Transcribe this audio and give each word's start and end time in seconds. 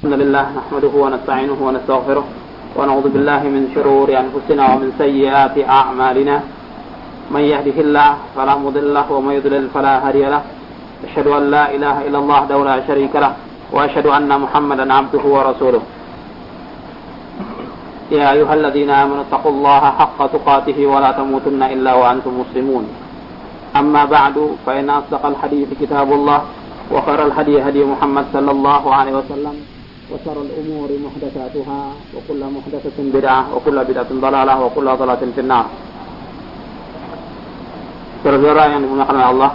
الحمد 0.00 0.20
لله 0.24 0.46
نحمده 0.60 0.94
ونستعينه 1.04 1.58
ونستغفره 1.66 2.24
ونعوذ 2.76 3.06
بالله 3.14 3.42
من 3.54 3.62
شرور 3.74 4.08
أنفسنا 4.24 4.64
ومن 4.72 4.88
سيئات 4.96 5.56
أعمالنا. 5.78 6.36
من 7.34 7.42
يهده 7.52 7.76
الله 7.84 8.10
فلا 8.36 8.54
مضل 8.64 8.94
له 8.96 9.06
ومن 9.12 9.32
يضلل 9.38 9.68
فلا 9.68 9.94
هادي 10.08 10.24
له. 10.24 10.42
أشهد 11.04 11.26
أن 11.38 11.44
لا 11.54 11.64
إله 11.76 11.96
إلا 12.08 12.18
الله 12.18 12.36
وحده 12.40 12.80
شريك 12.88 13.14
له 13.24 13.32
وأشهد 13.76 14.06
أن 14.06 14.30
محمدا 14.40 14.84
عبده 14.88 15.24
ورسوله. 15.34 15.82
يا 18.16 18.32
أيها 18.32 18.54
الذين 18.54 18.90
آمنوا 19.02 19.24
اتقوا 19.28 19.52
الله 19.52 19.82
حق 20.00 20.18
تقاته 20.34 20.78
ولا 20.92 21.10
تموتن 21.12 21.62
إلا 21.74 21.92
وأنتم 22.00 22.32
مسلمون. 22.42 22.84
أما 23.76 24.02
بعد 24.16 24.36
فإن 24.64 24.88
أصدق 25.00 25.22
الحديث 25.32 25.68
كتاب 25.80 26.08
الله 26.12 26.40
وخير 26.92 27.20
الهدي 27.28 27.54
هدي 27.66 27.82
محمد 27.84 28.24
صلى 28.32 28.50
الله 28.50 28.82
عليه 28.98 29.14
وسلم. 29.20 29.56
وشر 30.09 30.37
الأمور 30.37 30.89
محدثاتها 31.01 31.81
وكل 32.13 32.41
محدثة 32.45 32.97
بدعة 32.97 33.41
وكل 33.55 33.77
بدعة 33.89 34.09
ضلالة 34.13 34.53
وكل 34.65 34.87
ضلالة 35.01 35.23
في 35.35 35.41
النار 35.41 35.67
Saudara 38.25 38.73
yang 38.73 38.81
dimuliakan 38.81 39.21
oleh 39.21 39.29
Allah 39.37 39.51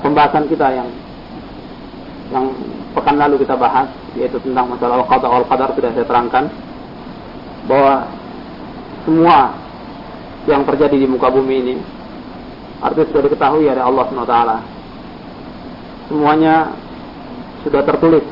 Pembahasan 0.00 0.48
kita 0.48 0.64
yang 0.72 0.88
Yang 2.32 2.56
pekan 2.96 3.20
lalu 3.20 3.44
kita 3.44 3.52
bahas 3.52 3.84
Yaitu 4.16 4.40
tentang 4.40 4.64
masalah 4.72 5.04
al-qadar 5.04 5.28
al-qadar 5.28 5.68
Sudah 5.76 5.92
saya 5.92 6.08
terangkan 6.08 6.48
Bahwa 7.68 8.08
Semua 9.04 9.52
Yang 10.48 10.72
terjadi 10.72 11.04
di 11.04 11.06
muka 11.08 11.28
bumi 11.28 11.60
ini 11.60 11.74
Artinya 12.80 13.04
sudah 13.12 13.22
diketahui 13.28 13.68
oleh 13.68 13.84
Allah 13.84 14.04
SWT 14.08 14.36
Semuanya 16.08 16.54
sudah 17.63 17.81
tertulis. 17.83 18.25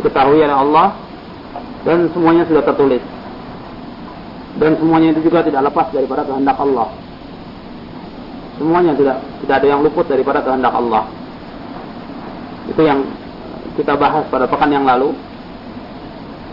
Diketahui 0.00 0.42
oleh 0.42 0.56
Allah 0.56 0.96
dan 1.84 2.10
semuanya 2.10 2.44
sudah 2.48 2.64
tertulis. 2.64 3.04
Dan 4.58 4.78
semuanya 4.78 5.14
itu 5.14 5.28
juga 5.28 5.44
tidak 5.44 5.70
lepas 5.70 5.90
daripada 5.92 6.22
kehendak 6.24 6.58
Allah. 6.58 6.88
Semuanya 8.56 8.92
tidak 8.94 9.18
tidak 9.44 9.56
ada 9.60 9.66
yang 9.66 9.80
luput 9.82 10.06
daripada 10.06 10.40
kehendak 10.40 10.74
Allah. 10.74 11.04
Itu 12.70 12.80
yang 12.80 13.02
kita 13.76 13.98
bahas 13.98 14.24
pada 14.30 14.46
pekan 14.46 14.70
yang 14.70 14.86
lalu. 14.86 15.12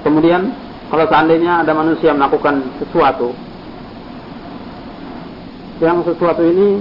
Kemudian 0.01 0.49
kalau 0.89 1.05
seandainya 1.07 1.61
ada 1.61 1.71
manusia 1.77 2.11
melakukan 2.11 2.67
sesuatu 2.81 3.31
yang 5.81 6.05
sesuatu 6.05 6.45
ini 6.45 6.77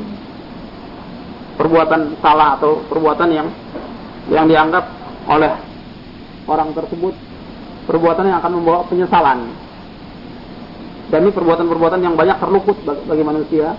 perbuatan 1.56 2.20
salah 2.20 2.61
atau 2.61 2.84
perbuatan 2.89 3.28
yang 3.33 3.48
yang 4.29 4.45
dianggap 4.45 4.85
oleh 5.31 5.53
orang 6.45 6.75
tersebut 6.77 7.15
perbuatan 7.89 8.29
yang 8.29 8.39
akan 8.45 8.53
membawa 8.61 8.85
penyesalan. 8.91 9.51
Dan 11.11 11.27
ini 11.27 11.33
perbuatan-perbuatan 11.35 12.01
yang 12.07 12.15
banyak 12.15 12.39
terluput 12.39 12.79
bagi 12.87 13.25
manusia. 13.27 13.75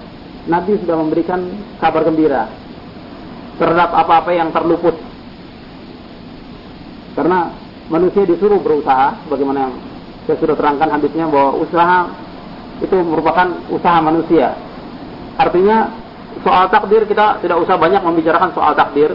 Nabi 0.49 0.75
sudah 0.81 0.97
memberikan 0.99 1.39
kabar 1.77 2.01
gembira 2.03 2.49
terhadap 3.61 3.93
apa-apa 3.93 4.33
yang 4.33 4.49
terluput. 4.49 4.97
Karena 7.13 7.53
manusia 7.87 8.25
disuruh 8.25 8.57
berusaha, 8.59 9.21
bagaimana 9.29 9.69
yang 9.69 9.73
saya 10.25 10.37
sudah 10.41 10.55
terangkan 10.57 10.89
hadisnya 10.91 11.29
bahwa 11.29 11.61
usaha 11.61 12.09
itu 12.81 12.97
merupakan 13.05 13.47
usaha 13.69 13.97
manusia. 14.01 14.57
Artinya 15.37 15.93
soal 16.41 16.67
takdir 16.73 17.05
kita 17.05 17.39
tidak 17.39 17.57
usah 17.61 17.77
banyak 17.77 18.01
membicarakan 18.01 18.49
soal 18.57 18.73
takdir, 18.73 19.13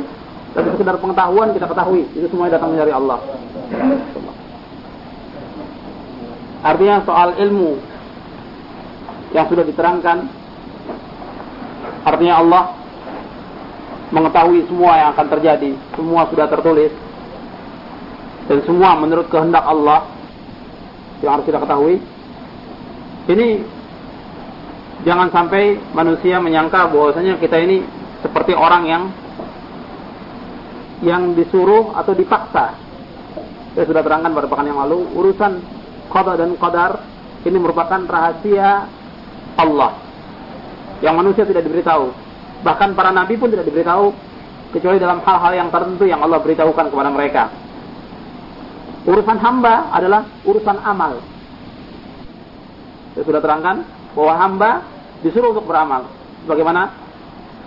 tapi 0.56 0.72
sekedar 0.72 0.96
pengetahuan 0.96 1.52
kita 1.52 1.68
ketahui 1.68 2.08
itu 2.16 2.26
semuanya 2.32 2.56
datang 2.56 2.72
dari 2.72 2.88
Allah. 2.88 3.20
Artinya 6.64 7.04
soal 7.04 7.36
ilmu 7.36 7.76
yang 9.36 9.44
sudah 9.52 9.68
diterangkan 9.68 10.32
artinya 12.08 12.40
Allah 12.40 12.64
mengetahui 14.16 14.64
semua 14.64 14.96
yang 14.96 15.08
akan 15.12 15.26
terjadi, 15.36 15.70
semua 15.92 16.24
sudah 16.32 16.48
tertulis 16.48 16.92
dan 18.48 18.58
semua 18.64 18.96
menurut 18.96 19.28
kehendak 19.28 19.60
Allah 19.60 20.08
yang 21.20 21.36
harus 21.36 21.44
kita 21.44 21.60
ketahui. 21.60 22.00
Ini 23.28 23.60
jangan 25.04 25.28
sampai 25.28 25.76
manusia 25.92 26.40
menyangka 26.40 26.88
bahwasanya 26.88 27.36
kita 27.44 27.60
ini 27.60 27.84
seperti 28.24 28.56
orang 28.56 28.88
yang 28.88 29.02
yang 31.04 31.36
disuruh 31.36 31.92
atau 31.92 32.12
dipaksa. 32.16 32.76
Saya 33.76 33.84
sudah 33.84 34.00
terangkan 34.00 34.32
pada 34.32 34.46
pekan 34.48 34.66
yang 34.68 34.80
lalu, 34.80 35.04
urusan 35.12 35.60
qada 36.08 36.40
dan 36.40 36.56
qadar 36.56 37.04
ini 37.44 37.58
merupakan 37.60 38.00
rahasia 38.08 38.88
Allah 39.56 39.92
yang 41.04 41.12
manusia 41.16 41.44
tidak 41.44 41.64
diberitahu. 41.68 42.08
Bahkan 42.64 42.96
para 42.96 43.12
nabi 43.12 43.36
pun 43.36 43.52
tidak 43.52 43.68
diberitahu 43.68 44.16
kecuali 44.72 44.96
dalam 44.96 45.20
hal-hal 45.20 45.52
yang 45.52 45.68
tertentu 45.68 46.04
yang 46.08 46.24
Allah 46.24 46.40
beritahukan 46.40 46.88
kepada 46.88 47.10
mereka. 47.12 47.44
Urusan 49.06 49.38
hamba 49.38 49.92
adalah 49.94 50.26
urusan 50.42 50.76
amal. 50.82 51.22
Saya 53.14 53.22
sudah 53.22 53.40
terangkan 53.40 53.86
bahwa 54.16 54.32
hamba 54.34 54.70
disuruh 55.22 55.54
untuk 55.54 55.68
beramal. 55.68 56.10
Bagaimana 56.48 56.90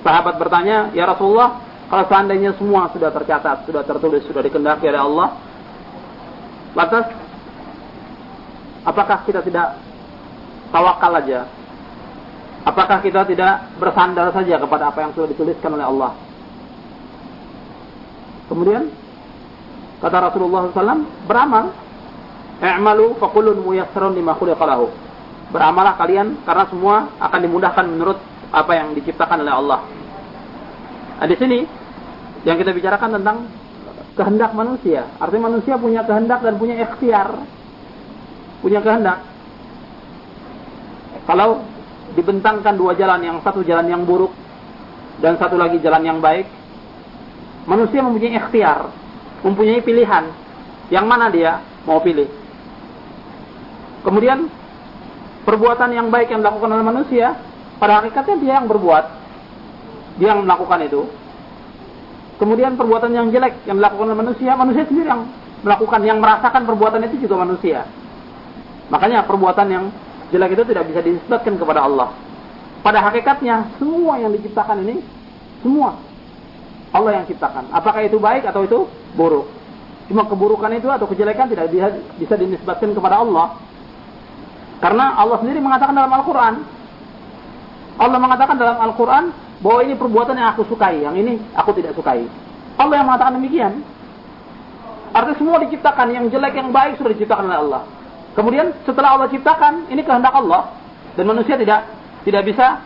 sahabat 0.03 0.35
bertanya, 0.35 0.91
"Ya 0.91 1.07
Rasulullah, 1.07 1.68
kalau 1.89 2.05
seandainya 2.05 2.53
semua 2.53 2.85
sudah 2.93 3.09
tercatat, 3.09 3.65
sudah 3.65 3.81
tertulis, 3.81 4.21
sudah 4.29 4.45
dikendaki 4.45 4.85
oleh 4.85 5.01
Allah, 5.01 5.27
lantas 6.77 7.09
apakah 8.85 9.25
kita 9.25 9.41
tidak 9.41 9.73
tawakal 10.69 11.17
aja? 11.17 11.49
Apakah 12.61 13.01
kita 13.01 13.25
tidak 13.25 13.73
bersandar 13.81 14.29
saja 14.29 14.61
kepada 14.61 14.93
apa 14.93 15.01
yang 15.01 15.11
sudah 15.17 15.33
dituliskan 15.33 15.73
oleh 15.73 15.85
Allah? 15.89 16.11
Kemudian 18.45 18.93
kata 19.97 20.17
Rasulullah 20.29 20.69
SAW, 20.69 21.05
beramal. 21.25 21.73
I'malu 22.59 23.15
fakulun 23.17 23.65
muyassarun 23.65 24.13
lima 24.13 24.35
khuliqalahu. 24.35 24.91
Beramalah 25.49 25.95
kalian 25.97 26.43
karena 26.43 26.67
semua 26.69 27.07
akan 27.17 27.39
dimudahkan 27.39 27.85
menurut 27.87 28.19
apa 28.51 28.71
yang 28.77 28.93
diciptakan 28.93 29.41
oleh 29.41 29.53
Allah. 29.55 29.79
Nah, 31.23 31.27
di 31.27 31.35
sini 31.39 31.78
yang 32.47 32.55
kita 32.55 32.71
bicarakan 32.71 33.19
tentang 33.19 33.37
kehendak 34.15 34.51
manusia. 34.55 35.07
Artinya 35.19 35.51
manusia 35.51 35.75
punya 35.79 36.03
kehendak 36.03 36.39
dan 36.43 36.55
punya 36.59 36.75
ikhtiar. 36.79 37.29
Punya 38.59 38.79
kehendak. 38.83 39.23
Kalau 41.27 41.63
dibentangkan 42.17 42.75
dua 42.75 42.97
jalan, 42.97 43.21
yang 43.21 43.37
satu 43.45 43.61
jalan 43.63 43.87
yang 43.87 44.03
buruk 44.03 44.33
dan 45.23 45.37
satu 45.39 45.55
lagi 45.55 45.77
jalan 45.79 46.03
yang 46.03 46.19
baik, 46.19 46.47
manusia 47.69 48.01
mempunyai 48.01 48.35
ikhtiar, 48.39 48.89
mempunyai 49.45 49.79
pilihan. 49.83 50.25
Yang 50.89 51.05
mana 51.05 51.29
dia 51.29 51.61
mau 51.85 52.01
pilih? 52.01 52.25
Kemudian 54.01 54.49
perbuatan 55.45 55.93
yang 55.93 56.07
baik 56.09 56.33
yang 56.33 56.41
dilakukan 56.41 56.71
oleh 56.71 56.85
manusia, 56.87 57.37
pada 57.77 58.01
hakikatnya 58.01 58.35
dia 58.41 58.53
yang 58.57 58.67
berbuat, 58.67 59.05
dia 60.17 60.33
yang 60.33 60.43
melakukan 60.43 60.81
itu. 60.81 61.05
Kemudian 62.39 62.79
perbuatan 62.79 63.11
yang 63.11 63.27
jelek 63.35 63.67
yang 63.67 63.83
dilakukan 63.83 64.15
oleh 64.15 64.17
manusia, 64.23 64.55
manusia 64.55 64.87
sendiri 64.87 65.11
yang 65.11 65.27
melakukan, 65.59 65.99
yang 66.07 66.23
merasakan 66.23 66.63
perbuatan 66.63 67.03
itu 67.11 67.27
juga 67.27 67.43
manusia. 67.43 67.83
Makanya 68.87 69.27
perbuatan 69.27 69.67
yang 69.67 69.85
jelek 70.31 70.55
itu 70.55 70.63
tidak 70.71 70.87
bisa 70.87 70.99
dinisbatkan 71.03 71.59
kepada 71.59 71.83
Allah. 71.83 72.15
Pada 72.79 73.03
hakikatnya, 73.03 73.75
semua 73.75 74.23
yang 74.23 74.31
diciptakan 74.31 74.87
ini, 74.87 75.03
semua 75.59 75.99
Allah 76.95 77.21
yang 77.21 77.25
ciptakan. 77.27 77.69
Apakah 77.75 78.01
itu 78.07 78.17
baik 78.17 78.47
atau 78.47 78.63
itu 78.63 78.87
buruk. 79.13 79.45
Cuma 80.09 80.25
keburukan 80.25 80.71
itu 80.73 80.89
atau 80.89 81.05
kejelekan 81.05 81.51
tidak 81.51 81.69
bisa, 81.69 81.91
bisa 82.17 82.33
dinisbatkan 82.39 82.95
kepada 82.97 83.21
Allah. 83.21 83.59
Karena 84.79 85.13
Allah 85.19 85.37
sendiri 85.43 85.59
mengatakan 85.59 85.93
dalam 85.93 86.09
Al-Quran. 86.09 86.55
Allah 87.99 88.19
mengatakan 88.23 88.55
dalam 88.55 88.79
Al-Quran, 88.79 89.23
bahwa 89.59 89.79
ini 89.83 89.93
perbuatan 89.95 90.35
yang 90.39 90.55
aku 90.55 90.63
sukai, 90.67 91.03
yang 91.03 91.15
ini 91.19 91.39
aku 91.55 91.75
tidak 91.75 91.95
sukai. 91.95 92.23
Allah 92.79 92.95
yang 92.95 93.07
mengatakan 93.07 93.35
demikian. 93.35 93.83
Artinya 95.11 95.37
semua 95.41 95.57
diciptakan, 95.65 96.07
yang 96.15 96.25
jelek, 96.31 96.53
yang 96.55 96.69
baik 96.71 96.95
sudah 97.01 97.11
diciptakan 97.11 97.49
oleh 97.49 97.59
Allah. 97.67 97.81
Kemudian 98.37 98.71
setelah 98.87 99.19
Allah 99.19 99.27
ciptakan, 99.27 99.89
ini 99.91 99.99
kehendak 100.05 100.31
Allah 100.31 100.71
dan 101.17 101.25
manusia 101.27 101.59
tidak 101.59 101.91
tidak 102.23 102.45
bisa 102.47 102.79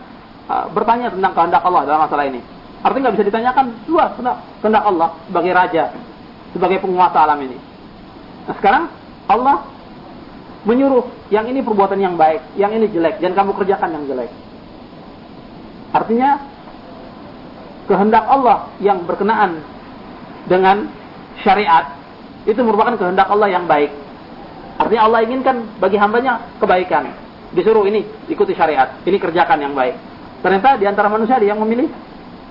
uh, 0.49 0.65
bertanya 0.71 1.13
tentang 1.13 1.35
kehendak 1.35 1.61
Allah 1.61 1.81
dalam 1.85 2.01
masalah 2.07 2.25
ini. 2.25 2.41
Artinya 2.81 3.11
nggak 3.11 3.15
bisa 3.19 3.27
ditanyakan 3.29 3.65
dua 3.85 4.03
kehendak 4.63 4.83
Allah 4.87 5.09
sebagai 5.29 5.51
raja, 5.53 5.83
sebagai 6.55 6.81
penguasa 6.81 7.17
alam 7.21 7.39
ini. 7.43 7.57
Nah 8.49 8.55
sekarang 8.57 8.83
Allah 9.29 9.67
menyuruh 10.63 11.27
yang 11.27 11.45
ini 11.47 11.59
perbuatan 11.59 11.99
yang 11.99 12.15
baik, 12.15 12.39
yang 12.55 12.71
ini 12.71 12.87
jelek, 12.87 13.19
dan 13.19 13.35
kamu 13.35 13.51
kerjakan 13.55 13.99
yang 13.99 14.03
jelek. 14.07 14.31
Artinya 15.91 16.52
kehendak 17.88 18.24
Allah 18.27 18.71
yang 18.80 19.03
berkenaan 19.03 19.59
dengan 20.47 20.88
syariat 21.44 21.95
itu 22.44 22.59
merupakan 22.59 22.95
kehendak 23.00 23.27
Allah 23.31 23.50
yang 23.51 23.65
baik. 23.68 23.91
Artinya 24.80 25.03
Allah 25.07 25.19
inginkan 25.24 25.80
bagi 25.80 25.95
hambanya 26.00 26.44
kebaikan. 26.59 27.13
Disuruh 27.53 27.85
ini 27.85 28.03
ikuti 28.27 28.57
syariat, 28.57 28.97
ini 29.06 29.18
kerjakan 29.21 29.62
yang 29.62 29.74
baik. 29.77 29.95
Ternyata 30.41 30.75
di 30.81 30.85
antara 30.89 31.07
manusia 31.07 31.38
dia 31.38 31.53
yang 31.53 31.62
memilih 31.62 31.88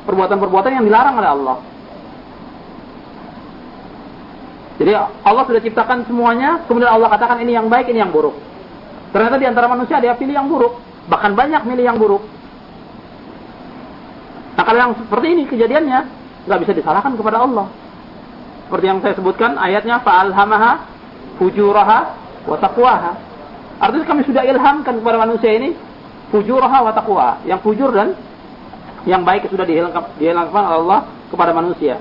perbuatan-perbuatan 0.06 0.80
yang 0.80 0.84
dilarang 0.86 1.18
oleh 1.18 1.30
Allah. 1.30 1.56
Jadi 4.80 4.92
Allah 4.98 5.44
sudah 5.46 5.62
ciptakan 5.62 6.08
semuanya, 6.08 6.64
kemudian 6.66 6.90
Allah 6.90 7.12
katakan 7.12 7.38
ini 7.44 7.54
yang 7.54 7.68
baik, 7.68 7.90
ini 7.92 8.00
yang 8.00 8.10
buruk. 8.10 8.34
Ternyata 9.12 9.36
di 9.36 9.46
antara 9.46 9.68
manusia 9.68 10.00
dia 10.00 10.16
pilih 10.16 10.32
yang 10.32 10.48
buruk, 10.48 10.80
bahkan 11.06 11.36
banyak 11.36 11.62
milih 11.68 11.84
yang 11.84 11.98
buruk. 12.00 12.24
Kalau 14.72 14.88
yang 14.88 14.96
seperti 14.96 15.26
ini 15.36 15.44
kejadiannya, 15.44 16.00
nggak 16.48 16.60
bisa 16.64 16.72
disalahkan 16.72 17.12
kepada 17.12 17.44
Allah. 17.44 17.68
Seperti 18.64 18.88
yang 18.88 19.04
saya 19.04 19.12
sebutkan 19.20 19.60
ayatnya 19.60 20.00
fa'alhamaha 20.00 20.80
fujuraha 21.36 21.98
wa. 22.48 22.56
Artinya 23.84 24.06
kami 24.08 24.24
sudah 24.24 24.48
ilhamkan 24.48 24.96
kepada 24.96 25.20
manusia 25.20 25.60
ini 25.60 25.76
fujuraha 26.32 26.88
wa. 26.88 27.36
Yang 27.44 27.60
fujur 27.60 27.92
dan 27.92 28.16
yang 29.04 29.28
baik 29.28 29.52
sudah 29.52 29.68
dihilangkan, 29.68 30.64
Allah 30.64 31.04
kepada 31.28 31.52
manusia. 31.52 32.00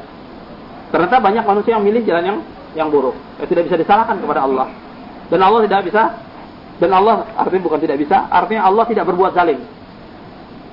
Ternyata 0.95 1.19
banyak 1.19 1.43
manusia 1.43 1.75
yang 1.75 1.83
milih 1.83 2.07
jalan 2.07 2.23
yang 2.23 2.39
yang 2.71 2.87
buruk. 2.87 3.19
Ya, 3.43 3.51
tidak 3.51 3.67
bisa 3.67 3.83
disalahkan 3.83 4.15
kepada 4.15 4.47
Allah. 4.47 4.71
Dan 5.27 5.43
Allah 5.43 5.67
tidak 5.67 5.91
bisa 5.91 6.23
dan 6.79 6.95
Allah 6.95 7.27
artinya 7.35 7.67
bukan 7.67 7.83
tidak 7.83 7.99
bisa, 7.99 8.31
artinya 8.31 8.63
Allah 8.63 8.87
tidak 8.87 9.11
berbuat 9.11 9.35
zalim. 9.35 9.59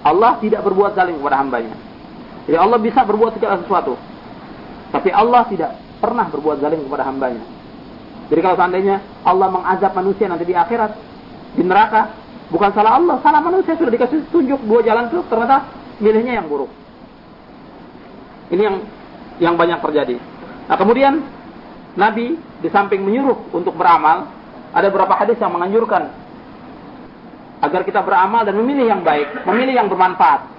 Allah 0.06 0.38
tidak 0.38 0.62
berbuat 0.62 0.94
zalim 0.94 1.18
kepada 1.18 1.42
hambanya. 1.42 1.87
Jadi 2.48 2.56
Allah 2.56 2.80
bisa 2.80 3.04
berbuat 3.04 3.36
segala 3.36 3.60
sesuatu. 3.60 3.94
Tapi 4.88 5.12
Allah 5.12 5.44
tidak 5.52 5.76
pernah 6.00 6.24
berbuat 6.32 6.64
zalim 6.64 6.80
kepada 6.88 7.04
hambanya. 7.04 7.44
Jadi 8.32 8.40
kalau 8.40 8.56
seandainya 8.56 8.96
Allah 9.20 9.48
mengazab 9.52 9.92
manusia 9.92 10.32
nanti 10.32 10.48
di 10.48 10.56
akhirat, 10.56 10.96
di 11.52 11.62
neraka, 11.64 12.16
bukan 12.48 12.72
salah 12.72 12.96
Allah, 12.96 13.20
salah 13.20 13.44
manusia 13.44 13.76
sudah 13.76 13.92
dikasih 13.92 14.32
tunjuk 14.32 14.60
dua 14.64 14.80
jalan 14.80 15.12
itu 15.12 15.20
ternyata 15.28 15.68
milihnya 16.00 16.40
yang 16.40 16.48
buruk. 16.48 16.72
Ini 18.48 18.62
yang 18.64 18.76
yang 19.44 19.54
banyak 19.60 19.84
terjadi. 19.84 20.16
Nah 20.72 20.76
kemudian 20.80 21.20
Nabi 22.00 22.36
di 22.64 22.68
samping 22.72 23.04
menyuruh 23.04 23.52
untuk 23.52 23.76
beramal, 23.76 24.28
ada 24.72 24.88
beberapa 24.88 25.12
hadis 25.20 25.36
yang 25.36 25.52
menganjurkan 25.52 26.08
agar 27.60 27.82
kita 27.84 28.00
beramal 28.00 28.46
dan 28.48 28.56
memilih 28.56 28.88
yang 28.88 29.02
baik, 29.04 29.44
memilih 29.44 29.84
yang 29.84 29.88
bermanfaat. 29.92 30.57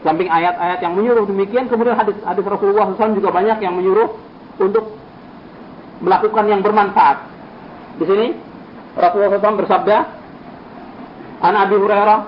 Samping 0.00 0.32
ayat-ayat 0.32 0.80
yang 0.80 0.96
menyuruh 0.96 1.28
demikian, 1.28 1.68
kemudian 1.68 1.92
hadis 1.92 2.16
hadis 2.24 2.44
Rasulullah 2.48 2.88
SAW 2.96 3.20
juga 3.20 3.28
banyak 3.36 3.60
yang 3.60 3.76
menyuruh 3.76 4.08
untuk 4.56 4.96
melakukan 6.00 6.44
yang 6.48 6.64
bermanfaat. 6.64 7.20
Di 8.00 8.04
sini 8.08 8.26
Rasulullah 8.96 9.36
SAW 9.36 9.60
bersabda, 9.60 9.96
An 11.44 11.54
Abi 11.56 11.76
Hurairah, 11.76 12.20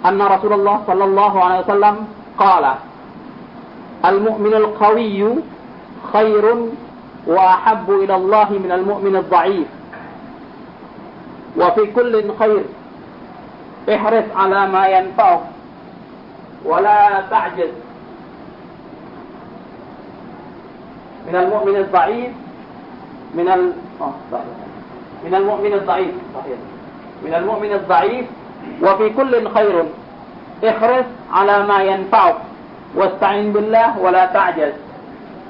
anna 0.00 0.24
Rasulullah 0.32 0.80
sallallahu 0.88 1.36
alaihi 1.36 1.62
wasallam 1.68 1.96
qala, 2.40 2.74
Al-mu'min 4.00 4.54
al-qawiyyu 4.56 5.44
khairun 6.08 6.72
wa 7.28 7.40
ahabbu 7.60 8.00
ila 8.00 8.16
Allah 8.16 8.48
min 8.56 8.70
al-mu'min 8.72 9.14
al-dha'if. 9.20 9.68
Wa 11.52 11.68
fi 11.76 11.82
kullin 11.92 12.32
khair. 12.32 12.64
Ihris 13.84 14.28
ala 14.32 14.72
ma 14.72 14.88
yanfa'uk 14.88 15.59
la 16.64 17.22
ta'jiz 17.30 17.72
من 21.30 21.36
المؤمن 21.36 21.76
الضعيف 21.76 22.32
من 23.34 23.48
ال... 23.48 23.72
من 25.24 25.34
المؤمن 25.34 25.72
الضعيف 25.72 26.14
صحيح. 26.34 26.58
من 27.22 27.34
المؤمن 27.34 27.72
الضعيف 27.72 28.26
وفي 28.82 29.06
كل 29.10 29.48
خير. 29.48 29.84
احرص 30.68 31.04
على 31.32 31.56
ما 31.66 31.78
ينفعك 31.82 32.36
واستعن 32.96 33.52
بالله 33.52 33.98
ولا 33.98 34.26
تعجز. 34.26 34.72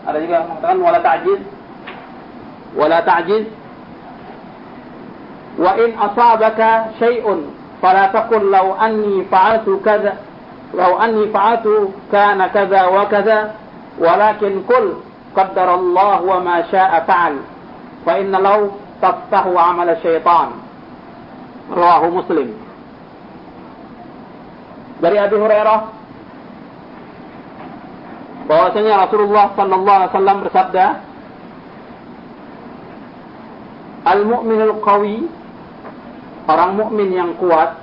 ta'jiz 0.07 1.41
wala 2.77 2.99
ta'jiz 3.03 3.47
wa 5.59 5.75
in 5.77 5.91
asabaka 5.99 6.95
syai'un 6.99 7.51
fala 7.83 8.09
taqul 8.15 8.49
law 8.51 8.79
anni 8.79 9.27
fa'altu 9.31 9.81
kadha 9.85 10.17
anni 10.79 11.27
fa'altu 11.35 11.91
kana 12.11 12.49
kadha 12.55 12.91
wa 12.91 13.05
kadha 13.11 13.39
walakin 13.99 14.63
qul 14.67 15.11
قدر 15.31 15.69
الله 15.75 16.23
وما 16.23 16.57
شاء 16.75 16.91
فعل 17.07 17.35
فإن 18.07 18.33
لو 18.35 18.71
تفتح 19.03 19.45
عمل 19.47 19.89
الشيطان 19.91 20.49
رواه 21.71 22.03
مسلم 22.11 22.49
dari 25.01 25.17
Abi 25.17 25.37
Hurairah 25.39 25.81
bahwasanya 28.51 29.07
Rasulullah 29.09 29.55
sallallahu 29.57 29.97
alaihi 29.97 30.13
wasallam 30.13 30.39
bersabda 30.45 30.87
Al-mu'minul 34.01 34.81
qawi 34.85 35.25
orang 36.49 36.73
mukmin 36.77 37.09
yang 37.17 37.33
kuat 37.41 37.81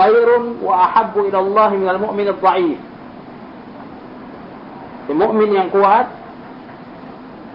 khairun 0.00 0.64
wa 0.64 0.88
ahabbu 0.88 1.28
ila 1.28 1.38
Allah 1.44 1.68
minal 1.76 2.00
mu'min 2.00 2.32
adh-dha'if 2.32 2.80
mukmin 5.14 5.50
yang 5.54 5.68
kuat 5.70 6.06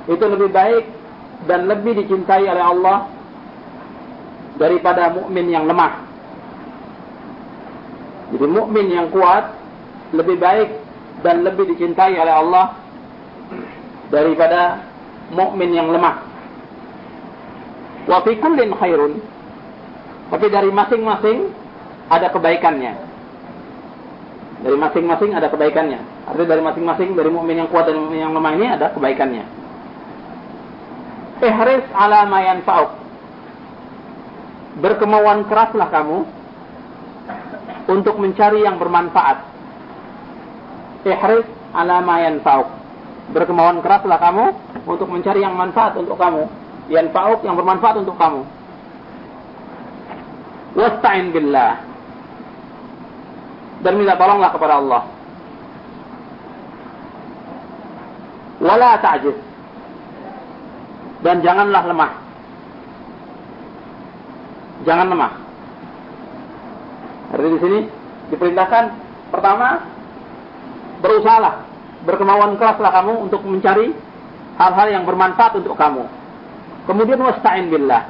itu 0.05 0.21
lebih 0.21 0.49
baik 0.51 0.85
dan 1.49 1.65
lebih 1.65 1.97
dicintai 2.03 2.45
oleh 2.45 2.63
Allah 2.63 3.09
daripada 4.55 5.11
mukmin 5.11 5.51
yang 5.51 5.65
lemah. 5.67 6.05
Jadi 8.33 8.45
mukmin 8.49 8.87
yang 8.89 9.07
kuat 9.09 9.53
lebih 10.13 10.37
baik 10.39 10.69
dan 11.21 11.41
lebih 11.41 11.73
dicintai 11.75 12.15
oleh 12.17 12.33
Allah 12.33 12.65
daripada 14.13 14.85
mukmin 15.33 15.73
yang 15.73 15.89
lemah. 15.89 16.21
Wa 18.05 18.21
fi 18.21 18.37
kullin 18.37 18.71
khairun. 18.77 19.13
Tapi 20.25 20.47
dari 20.49 20.69
masing-masing 20.73 21.39
ada 22.09 22.27
kebaikannya. 22.29 22.93
Dari 24.65 24.77
masing-masing 24.77 25.31
ada 25.35 25.47
kebaikannya. 25.49 25.99
Artinya 26.25 26.49
dari 26.57 26.61
masing-masing 26.65 27.13
dari 27.13 27.29
mukmin 27.29 27.61
yang 27.61 27.69
kuat 27.69 27.85
dan 27.85 28.09
yang 28.13 28.33
lemah 28.33 28.53
ini 28.57 28.67
ada 28.71 28.89
kebaikannya. 28.93 29.45
Ihris 31.43 31.85
ala 31.93 32.25
ma 32.25 32.39
yanfa'uk. 32.41 32.91
Berkemauan 34.81 35.47
keraslah 35.47 35.87
kamu 35.91 36.17
untuk 37.91 38.15
mencari 38.17 38.65
yang 38.65 38.81
bermanfaat. 38.81 39.37
Ihris 41.05 41.47
ala 41.75 42.01
ma 42.01 42.25
yanfa'uk. 42.25 42.69
Berkemauan 43.35 43.81
keraslah 43.81 44.17
kamu 44.21 44.45
untuk 44.85 45.09
mencari 45.09 45.41
yang 45.45 45.57
manfaat 45.57 45.97
untuk 45.97 46.17
kamu. 46.17 46.45
Yanfa'uk 46.89 47.41
yang 47.45 47.57
bermanfaat 47.57 48.01
untuk 48.01 48.17
kamu. 48.17 48.41
Wasta'in 50.75 51.31
billah. 51.31 51.94
Dan 53.85 54.01
minta 54.01 54.17
tolonglah 54.17 54.49
kepada 54.49 54.81
Allah. 54.81 55.05
wala 58.65 58.97
ta'jiz 58.97 59.35
dan 61.21 61.41
janganlah 61.41 61.83
lemah. 61.89 62.11
Jangan 64.85 65.07
lemah. 65.09 65.31
Artinya 67.33 67.51
di 67.57 67.59
sini 67.61 67.79
diperintahkan 68.29 68.83
pertama 69.33 69.81
berusahalah 71.01 71.65
berkemauan 72.05 72.53
keraslah 72.61 72.91
kamu 72.93 73.13
untuk 73.25 73.41
mencari 73.45 73.93
hal-hal 74.61 74.87
yang 74.93 75.03
bermanfaat 75.03 75.57
untuk 75.57 75.73
kamu. 75.73 76.05
Kemudian 76.85 77.17
wasta'in 77.17 77.73
billah. 77.73 78.05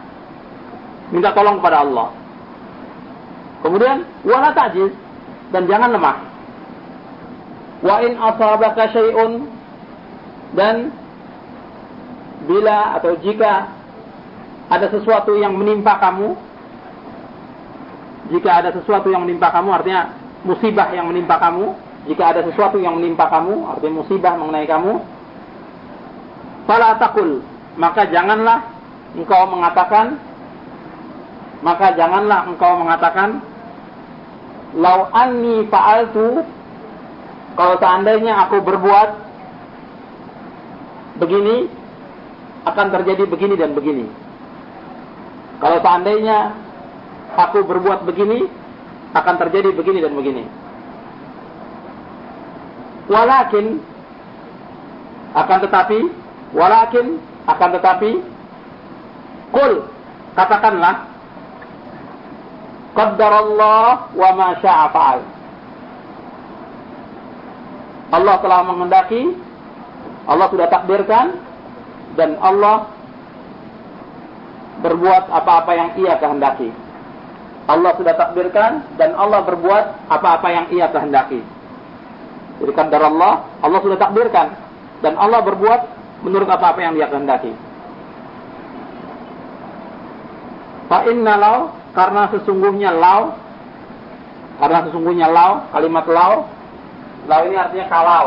Minta 1.15 1.31
tolong 1.31 1.63
kepada 1.63 1.87
Allah. 1.87 2.11
Kemudian 3.63 4.03
wala 4.27 4.51
ta'jiz 4.51 4.91
dan 5.53 5.69
jangan 5.69 5.93
lemah. 5.93 6.17
Wa 7.85 8.01
in 8.01 8.17
asabaka 8.17 8.89
syai'un 8.95 9.45
dan 10.55 10.89
bila 12.45 12.97
atau 12.97 13.17
jika 13.21 13.69
ada 14.69 14.89
sesuatu 14.89 15.37
yang 15.37 15.53
menimpa 15.53 15.97
kamu, 16.01 16.33
jika 18.33 18.49
ada 18.63 18.69
sesuatu 18.73 19.13
yang 19.13 19.25
menimpa 19.25 19.53
kamu 19.53 19.69
artinya 19.69 20.01
musibah 20.41 20.89
yang 20.89 21.05
menimpa 21.09 21.37
kamu, 21.37 21.77
jika 22.09 22.23
ada 22.33 22.41
sesuatu 22.45 22.77
yang 22.81 22.97
menimpa 22.97 23.29
kamu 23.29 23.69
artinya 23.69 23.93
musibah 24.01 24.33
mengenai 24.33 24.65
kamu, 24.65 24.93
fala 26.65 26.97
takul, 26.97 27.45
maka 27.77 28.09
janganlah 28.09 28.65
engkau 29.13 29.45
mengatakan 29.49 30.17
maka 31.63 31.97
janganlah 31.97 32.45
engkau 32.45 32.77
mengatakan 32.77 33.41
lau 34.75 35.07
anni 35.15 35.63
fa'altu 35.71 36.43
kalau 37.55 37.79
seandainya 37.79 38.35
aku 38.45 38.59
berbuat 38.59 39.09
begini, 41.23 41.71
akan 42.67 42.87
terjadi 42.91 43.23
begini 43.23 43.55
dan 43.55 43.71
begini. 43.71 44.05
Kalau 45.63 45.79
seandainya 45.79 46.51
aku 47.39 47.63
berbuat 47.63 48.03
begini, 48.03 48.43
akan 49.15 49.35
terjadi 49.39 49.71
begini 49.71 50.03
dan 50.03 50.13
begini. 50.19 50.43
Walakin 53.07 53.79
akan 55.31 55.57
tetapi, 55.63 55.99
walakin 56.51 57.15
akan 57.47 57.69
tetapi, 57.79 58.11
kul 59.55 59.87
katakanlah, 60.35 61.14
qaddarallah 62.95 64.15
wa 64.15 64.29
ma 64.33 64.47
syaa 64.63 64.87
fa'al. 64.89 65.19
Allah 68.15 68.35
telah 68.39 68.59
menghendaki, 68.63 69.35
Allah 70.25 70.47
sudah 70.47 70.67
takdirkan, 70.71 71.35
dan 72.15 72.39
Allah 72.39 72.87
berbuat 74.79 75.27
apa-apa 75.29 75.71
yang 75.75 75.89
ia 75.99 76.15
kehendaki. 76.17 76.71
Allah 77.65 77.97
sudah 77.97 78.13
takdirkan 78.13 78.85
dan 79.01 79.17
Allah 79.17 79.41
berbuat 79.41 79.85
apa-apa 80.07 80.47
yang 80.53 80.65
ia 80.69 80.85
kehendaki. 80.93 81.41
Jadi 82.61 82.71
kadar 82.71 83.09
Allah, 83.09 83.41
Allah 83.65 83.79
sudah 83.81 83.97
takdirkan 83.97 84.53
dan 85.01 85.17
Allah 85.17 85.41
berbuat 85.41 85.81
menurut 86.23 86.47
apa-apa 86.47 86.79
yang 86.79 86.93
dia 86.95 87.09
kehendaki. 87.09 87.51
Fa 90.85 91.09
karena 91.95 92.27
sesungguhnya 92.35 92.91
lau 92.91 93.33
karena 94.59 94.79
sesungguhnya 94.85 95.27
lau 95.31 95.65
kalimat 95.71 96.05
lau 96.05 96.33
lau 97.25 97.41
ini 97.47 97.55
artinya 97.55 97.87
kalau 97.87 98.25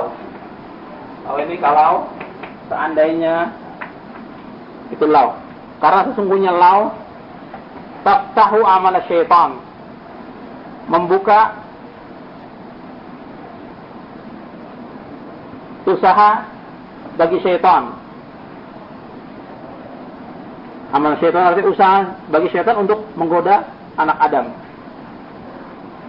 lau 1.28 1.36
ini 1.38 1.54
kalau 1.60 2.08
seandainya 2.72 3.52
itu 4.88 5.04
lau 5.04 5.36
karena 5.78 6.10
sesungguhnya 6.10 6.50
lau 6.50 6.90
taftahu 8.08 8.64
amal 8.64 8.94
syaitan. 9.06 9.60
Membuka 10.88 11.52
usaha 15.84 16.30
bagi 17.20 17.38
syaitan. 17.44 17.92
Amal 20.88 21.20
syaitan 21.20 21.52
artinya 21.52 21.68
usaha 21.68 21.98
bagi 22.32 22.48
syaitan 22.48 22.80
untuk 22.80 23.04
menggoda 23.12 23.68
anak 24.00 24.16
Adam. 24.24 24.46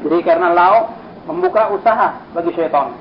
Jadi 0.07 0.17
karena 0.24 0.55
lau 0.55 0.95
membuka 1.27 1.67
usaha 1.75 2.15
bagi 2.31 2.55
syaitan. 2.55 2.95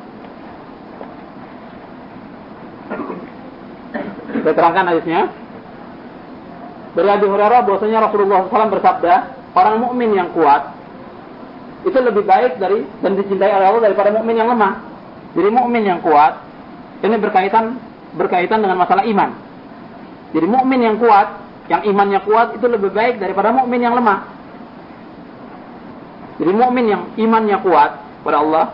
Saya 4.42 4.54
terangkan 4.54 4.87
hadisnya. 4.90 5.30
Dari 6.99 7.08
Abi 7.14 7.26
Hurairah 7.30 7.62
bahwasanya 7.62 8.11
Rasulullah 8.11 8.49
SAW 8.50 8.75
bersabda, 8.75 9.14
orang 9.54 9.76
mukmin 9.78 10.18
yang 10.18 10.35
kuat 10.35 10.75
itu 11.87 11.94
lebih 11.94 12.26
baik 12.26 12.58
dari 12.58 12.82
dan 13.06 13.14
dicintai 13.14 13.54
oleh 13.54 13.66
Allah 13.70 13.82
daripada 13.87 14.11
mukmin 14.11 14.35
yang 14.35 14.50
lemah. 14.50 14.82
Jadi 15.38 15.49
mukmin 15.54 15.87
yang 15.87 16.02
kuat 16.02 16.42
ini 17.06 17.14
berkaitan 17.23 17.78
berkaitan 18.18 18.58
dengan 18.66 18.82
masalah 18.82 19.06
iman. 19.06 19.30
Jadi 20.35 20.47
mukmin 20.49 20.80
yang 20.82 20.97
kuat, 20.99 21.48
yang 21.68 21.84
imannya 21.84 22.20
kuat 22.25 22.56
itu 22.56 22.66
lebih 22.66 22.90
baik 22.90 23.20
daripada 23.20 23.52
mukmin 23.52 23.84
yang 23.84 23.92
lemah. 23.92 24.25
Jadi 26.40 26.52
mukmin 26.54 26.87
yang 26.88 27.02
imannya 27.20 27.58
kuat 27.60 27.90
pada 28.25 28.40
Allah, 28.40 28.66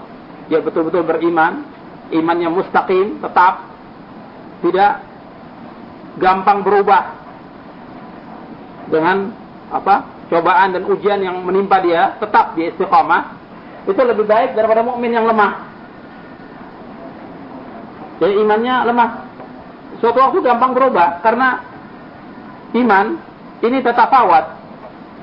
dia 0.47 0.63
betul-betul 0.63 1.03
beriman, 1.03 1.67
imannya 2.15 2.49
mustaqim, 2.55 3.19
tetap 3.19 3.67
tidak 4.63 5.03
gampang 6.23 6.63
berubah 6.63 7.03
dengan 8.87 9.35
apa 9.75 10.07
cobaan 10.31 10.77
dan 10.77 10.83
ujian 10.87 11.19
yang 11.19 11.43
menimpa 11.43 11.83
dia 11.83 12.15
tetap 12.23 12.55
di 12.55 12.71
istiqamah 12.71 13.35
itu 13.85 14.01
lebih 14.01 14.25
baik 14.25 14.57
daripada 14.57 14.81
mukmin 14.81 15.13
yang 15.13 15.29
lemah. 15.29 15.75
Jadi 18.23 18.33
imannya 18.41 18.75
lemah. 18.89 19.11
Suatu 20.01 20.19
waktu 20.21 20.39
gampang 20.41 20.73
berubah 20.73 21.21
karena 21.21 21.74
iman 22.75 23.07
ini 23.63 23.79
tetap 23.81 24.11
awat. 24.11 24.61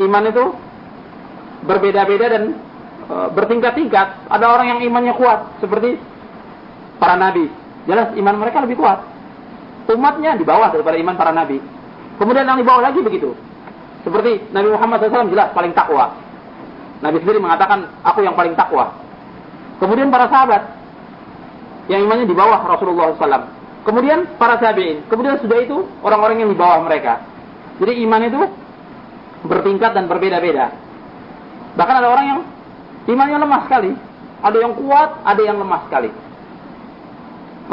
Iman 0.01 0.23
itu 0.31 0.45
berbeda-beda 1.67 2.25
dan 2.31 2.43
e, 3.05 3.15
bertingkat-tingkat. 3.37 4.31
Ada 4.31 4.45
orang 4.47 4.67
yang 4.77 4.79
imannya 4.87 5.13
kuat 5.13 5.61
seperti 5.61 5.99
para 6.97 7.19
nabi. 7.19 7.51
Jelas 7.85 8.15
iman 8.17 8.35
mereka 8.41 8.63
lebih 8.63 8.79
kuat. 8.79 9.03
Umatnya 9.91 10.39
di 10.39 10.45
bawah 10.47 10.71
daripada 10.71 10.97
iman 10.97 11.15
para 11.19 11.35
nabi. 11.35 11.59
Kemudian 12.17 12.47
yang 12.47 12.57
di 12.61 12.65
bawah 12.65 12.85
lagi 12.85 13.01
begitu. 13.01 13.33
Seperti 14.01 14.49
Nabi 14.49 14.73
Muhammad 14.73 14.97
SAW 15.05 15.29
jelas 15.29 15.53
paling 15.53 15.73
takwa. 15.77 16.13
Nabi 17.01 17.17
sendiri 17.21 17.41
mengatakan, 17.41 17.89
aku 18.05 18.21
yang 18.25 18.33
paling 18.33 18.53
takwa. 18.53 18.93
Kemudian 19.81 20.13
para 20.13 20.29
sahabat, 20.29 20.61
yang 21.89 22.05
imannya 22.05 22.29
di 22.29 22.37
bawah 22.37 22.61
Rasulullah 22.65 23.13
SAW. 23.17 23.45
Kemudian 23.81 24.37
para 24.37 24.61
tabi'in. 24.61 25.09
Kemudian 25.09 25.41
sudah 25.41 25.57
itu 25.65 25.89
orang-orang 26.05 26.45
yang 26.45 26.49
di 26.53 26.57
bawah 26.57 26.85
mereka. 26.85 27.17
Jadi 27.81 27.97
iman 28.05 28.21
itu 28.21 28.41
bertingkat 29.49 29.97
dan 29.97 30.05
berbeda-beda. 30.05 30.69
Bahkan 31.73 31.95
ada 31.97 32.07
orang 32.13 32.25
yang 32.29 32.39
imannya 33.09 33.41
lemah 33.41 33.61
sekali. 33.65 33.91
Ada 34.41 34.57
yang 34.61 34.73
kuat, 34.77 35.09
ada 35.25 35.41
yang 35.41 35.57
lemah 35.57 35.81
sekali. 35.89 36.09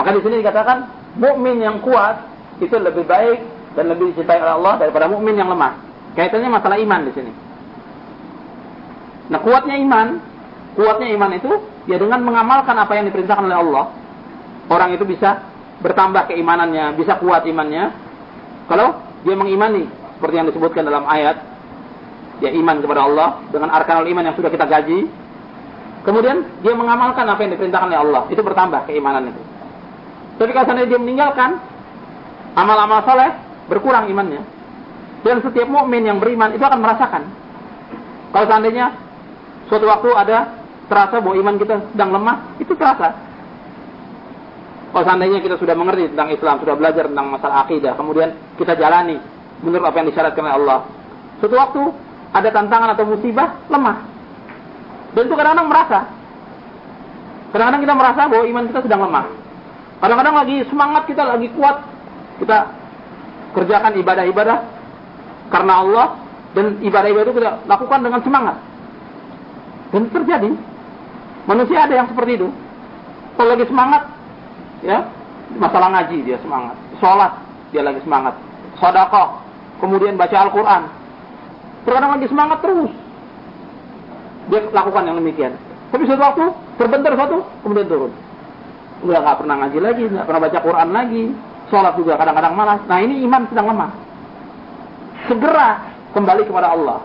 Maka 0.01 0.09
di 0.17 0.21
sini 0.25 0.41
dikatakan 0.41 0.79
mukmin 1.21 1.61
yang 1.61 1.85
kuat 1.85 2.25
itu 2.65 2.73
lebih 2.73 3.05
baik 3.05 3.41
dan 3.77 3.93
lebih 3.93 4.17
dicintai 4.17 4.41
oleh 4.41 4.55
Allah 4.57 4.75
daripada 4.81 5.13
mukmin 5.13 5.37
yang 5.37 5.53
lemah. 5.53 5.77
Kaitannya 6.17 6.51
masalah 6.57 6.81
iman 6.81 7.01
di 7.05 7.13
sini. 7.13 7.33
Nah, 9.29 9.41
kuatnya 9.45 9.77
iman, 9.77 10.25
kuatnya 10.73 11.13
iman 11.13 11.31
itu 11.37 11.53
ya 11.85 12.01
dengan 12.01 12.25
mengamalkan 12.25 12.77
apa 12.81 12.97
yang 12.97 13.13
diperintahkan 13.13 13.45
oleh 13.45 13.59
Allah. 13.61 13.85
Orang 14.73 14.93
itu 14.97 15.05
bisa 15.05 15.45
bertambah 15.85 16.33
keimanannya, 16.33 16.97
bisa 16.97 17.21
kuat 17.21 17.45
imannya. 17.45 17.93
Kalau 18.69 19.01
dia 19.25 19.35
mengimani 19.37 19.98
seperti 20.19 20.35
yang 20.35 20.51
disebutkan 20.51 20.83
dalam 20.83 21.07
ayat, 21.07 21.39
dia 22.43 22.51
iman 22.59 22.83
kepada 22.83 23.07
Allah 23.07 23.39
dengan 23.55 23.71
arkanul 23.71 24.11
iman 24.11 24.27
yang 24.27 24.35
sudah 24.35 24.51
kita 24.51 24.67
gaji. 24.67 25.07
Kemudian 26.03 26.43
dia 26.67 26.75
mengamalkan 26.75 27.23
apa 27.23 27.39
yang 27.47 27.55
diperintahkan 27.55 27.87
oleh 27.87 28.01
Allah, 28.03 28.23
itu 28.35 28.43
bertambah 28.43 28.91
keimanan 28.91 29.31
itu. 29.31 29.43
Tapi 30.43 30.51
kalau 30.51 30.75
dia 30.75 30.99
meninggalkan 30.99 31.55
amal-amal 32.59 33.07
soleh, 33.07 33.31
berkurang 33.71 34.11
imannya. 34.11 34.43
Dan 35.23 35.39
setiap 35.39 35.71
mukmin 35.71 36.03
yang 36.03 36.19
beriman 36.19 36.51
itu 36.51 36.63
akan 36.67 36.83
merasakan. 36.83 37.23
Kalau 38.35 38.47
seandainya 38.51 38.99
suatu 39.71 39.87
waktu 39.87 40.11
ada 40.19 40.59
terasa 40.91 41.23
bahwa 41.23 41.39
iman 41.39 41.55
kita 41.63 41.75
sedang 41.95 42.11
lemah, 42.11 42.59
itu 42.59 42.75
terasa. 42.75 43.15
Kalau 44.91 45.05
seandainya 45.07 45.39
kita 45.39 45.55
sudah 45.63 45.79
mengerti 45.79 46.11
tentang 46.11 46.35
Islam, 46.35 46.59
sudah 46.59 46.75
belajar 46.75 47.07
tentang 47.07 47.27
masalah 47.31 47.57
akidah, 47.71 47.95
kemudian 47.95 48.35
kita 48.59 48.75
jalani 48.75 49.38
menurut 49.63 49.85
apa 49.87 49.97
yang 50.03 50.09
disyaratkan 50.11 50.43
oleh 50.45 50.57
Allah. 50.65 50.79
Suatu 51.43 51.55
waktu 51.55 51.83
ada 52.35 52.49
tantangan 52.53 52.95
atau 52.95 53.05
musibah, 53.09 53.59
lemah. 53.71 53.97
Dan 55.17 55.23
itu 55.27 55.35
kadang-kadang 55.35 55.69
merasa. 55.69 55.99
Kadang-kadang 57.49 57.83
kita 57.83 57.95
merasa 57.97 58.21
bahwa 58.29 58.45
iman 58.45 58.65
kita 58.69 58.81
sedang 58.85 59.03
lemah. 59.09 59.27
Kadang-kadang 59.99 60.35
lagi 60.37 60.57
semangat 60.69 61.03
kita 61.11 61.23
lagi 61.25 61.49
kuat, 61.57 61.77
kita 62.39 62.59
kerjakan 63.57 63.93
ibadah-ibadah, 63.99 64.59
karena 65.49 65.73
Allah 65.81 66.07
dan 66.53 66.79
ibadah-ibadah 66.85 67.27
itu 67.27 67.35
kita 67.41 67.51
lakukan 67.65 68.01
dengan 68.05 68.21
semangat. 68.23 68.57
Dan 69.89 70.13
terjadi. 70.13 70.53
Manusia 71.49 71.89
ada 71.89 71.95
yang 71.97 72.09
seperti 72.13 72.37
itu. 72.37 72.49
Kalau 73.41 73.57
lagi 73.57 73.65
semangat, 73.65 74.03
ya, 74.85 75.09
masalah 75.57 75.89
ngaji 75.97 76.29
dia 76.29 76.37
semangat. 76.45 76.77
Sholat, 77.01 77.33
dia 77.73 77.81
lagi 77.81 78.05
semangat. 78.05 78.37
Sodakoh, 78.77 79.48
kemudian 79.79 80.15
baca 80.19 80.37
Al-Quran. 80.49 80.83
Terkadang 81.87 82.11
lagi 82.19 82.27
semangat 82.29 82.59
terus. 82.61 82.93
Dia 84.49 84.61
lakukan 84.73 85.03
yang 85.09 85.17
demikian. 85.21 85.53
Tapi 85.89 86.05
suatu 86.05 86.23
waktu, 86.23 86.45
terbentar 86.77 87.13
satu, 87.17 87.45
kemudian 87.65 87.89
turun. 87.89 88.13
Udah 89.05 89.21
nggak 89.25 89.39
pernah 89.41 89.57
ngaji 89.65 89.79
lagi, 89.81 90.05
nggak 90.11 90.27
pernah 90.27 90.43
baca 90.43 90.59
Quran 90.61 90.89
lagi. 90.91 91.25
Sholat 91.69 91.95
juga 92.01 92.17
kadang-kadang 92.17 92.55
malas. 92.57 92.81
Nah 92.89 92.99
ini 93.05 93.21
iman 93.29 93.45
sedang 93.53 93.69
lemah 93.69 93.93
segera 95.29 95.69
kembali 96.17 96.43
kepada 96.49 96.73
Allah. 96.73 97.05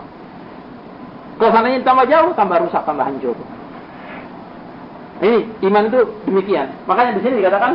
Kalau 1.36 1.50
seandainya 1.50 1.82
tambah 1.82 2.06
jauh, 2.06 2.30
tambah 2.38 2.56
rusak, 2.62 2.82
tambah 2.86 3.04
hancur. 3.04 3.36
Ini 5.18 5.38
iman 5.70 5.82
itu 5.90 6.00
demikian. 6.30 6.68
Makanya 6.86 7.18
di 7.18 7.20
sini 7.26 7.42
dikatakan 7.42 7.72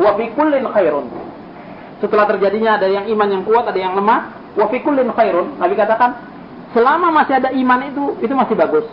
wa 0.00 0.10
kullin 0.16 0.64
khairun. 0.64 1.06
Setelah 2.00 2.24
terjadinya 2.24 2.80
ada 2.80 2.88
yang 2.88 3.04
iman 3.12 3.28
yang 3.28 3.42
kuat, 3.44 3.68
ada 3.68 3.76
yang 3.76 3.92
lemah, 3.92 4.32
wa 4.56 4.66
fi 4.72 4.80
kullin 4.80 5.12
khairun. 5.12 5.60
Nabi 5.60 5.76
katakan 5.76 6.16
selama 6.72 7.12
masih 7.12 7.36
ada 7.36 7.52
iman 7.52 7.80
itu, 7.86 8.04
itu 8.24 8.32
masih 8.32 8.56
bagus. 8.56 8.86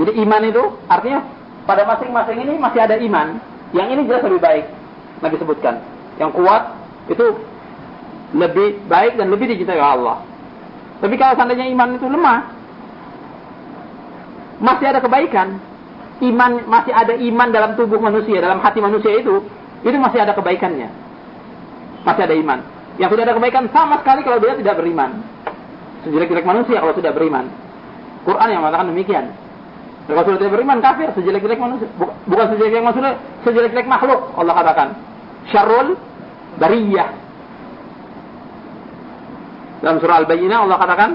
Jadi 0.00 0.12
iman 0.24 0.42
itu 0.48 0.62
artinya 0.88 1.20
pada 1.68 1.84
masing-masing 1.84 2.38
ini 2.48 2.54
masih 2.56 2.80
ada 2.80 2.96
iman. 2.96 3.36
Yang 3.76 3.88
ini 3.92 4.00
jelas 4.08 4.24
lebih 4.24 4.40
baik. 4.40 4.64
Nabi 5.20 5.36
sebutkan. 5.36 5.74
Yang 6.16 6.30
kuat 6.36 6.62
itu 7.12 7.26
lebih 8.32 8.80
baik 8.88 9.20
dan 9.20 9.28
lebih 9.28 9.52
dicintai 9.52 9.76
oleh 9.76 9.92
Allah. 10.00 10.16
Tapi 11.04 11.14
kalau 11.20 11.36
seandainya 11.36 11.68
iman 11.76 11.88
itu 11.98 12.06
lemah, 12.08 12.38
masih 14.62 14.86
ada 14.88 15.00
kebaikan. 15.02 15.60
Iman 16.22 16.62
masih 16.70 16.94
ada 16.94 17.18
iman 17.18 17.48
dalam 17.50 17.74
tubuh 17.74 17.98
manusia, 17.98 18.38
dalam 18.38 18.62
hati 18.62 18.78
manusia 18.78 19.18
itu, 19.18 19.42
itu 19.82 19.96
masih 19.98 20.18
ada 20.22 20.32
kebaikannya. 20.38 20.88
Masih 22.06 22.22
ada 22.26 22.34
iman. 22.38 22.58
Yang 23.02 23.08
tidak 23.18 23.24
ada 23.26 23.34
kebaikan 23.38 23.64
sama 23.74 23.94
sekali 24.02 24.20
kalau 24.22 24.38
dia 24.38 24.54
tidak 24.54 24.78
beriman. 24.78 25.10
Sejelek-jelek 26.06 26.46
manusia 26.46 26.78
kalau 26.78 26.94
tidak 26.94 27.12
beriman. 27.18 27.50
Quran 28.22 28.48
yang 28.50 28.60
mengatakan 28.62 28.86
demikian. 28.94 29.24
Kalau 30.06 30.22
sudah 30.26 30.38
tidak 30.38 30.54
beriman 30.58 30.78
kafir, 30.82 31.08
sejelek-jelek 31.14 31.58
manusia. 31.58 31.88
Bukan 32.26 32.46
sejelek-jelek 32.54 32.84
manusia, 32.86 33.12
sejelek-jelek 33.42 33.86
makhluk. 33.90 34.20
Allah 34.38 34.54
katakan. 34.54 34.88
Syarul 35.50 35.98
bariyah. 36.62 37.10
Dalam 39.82 39.98
surah 39.98 40.22
Al-Bayyinah 40.22 40.58
Allah 40.62 40.78
katakan. 40.78 41.10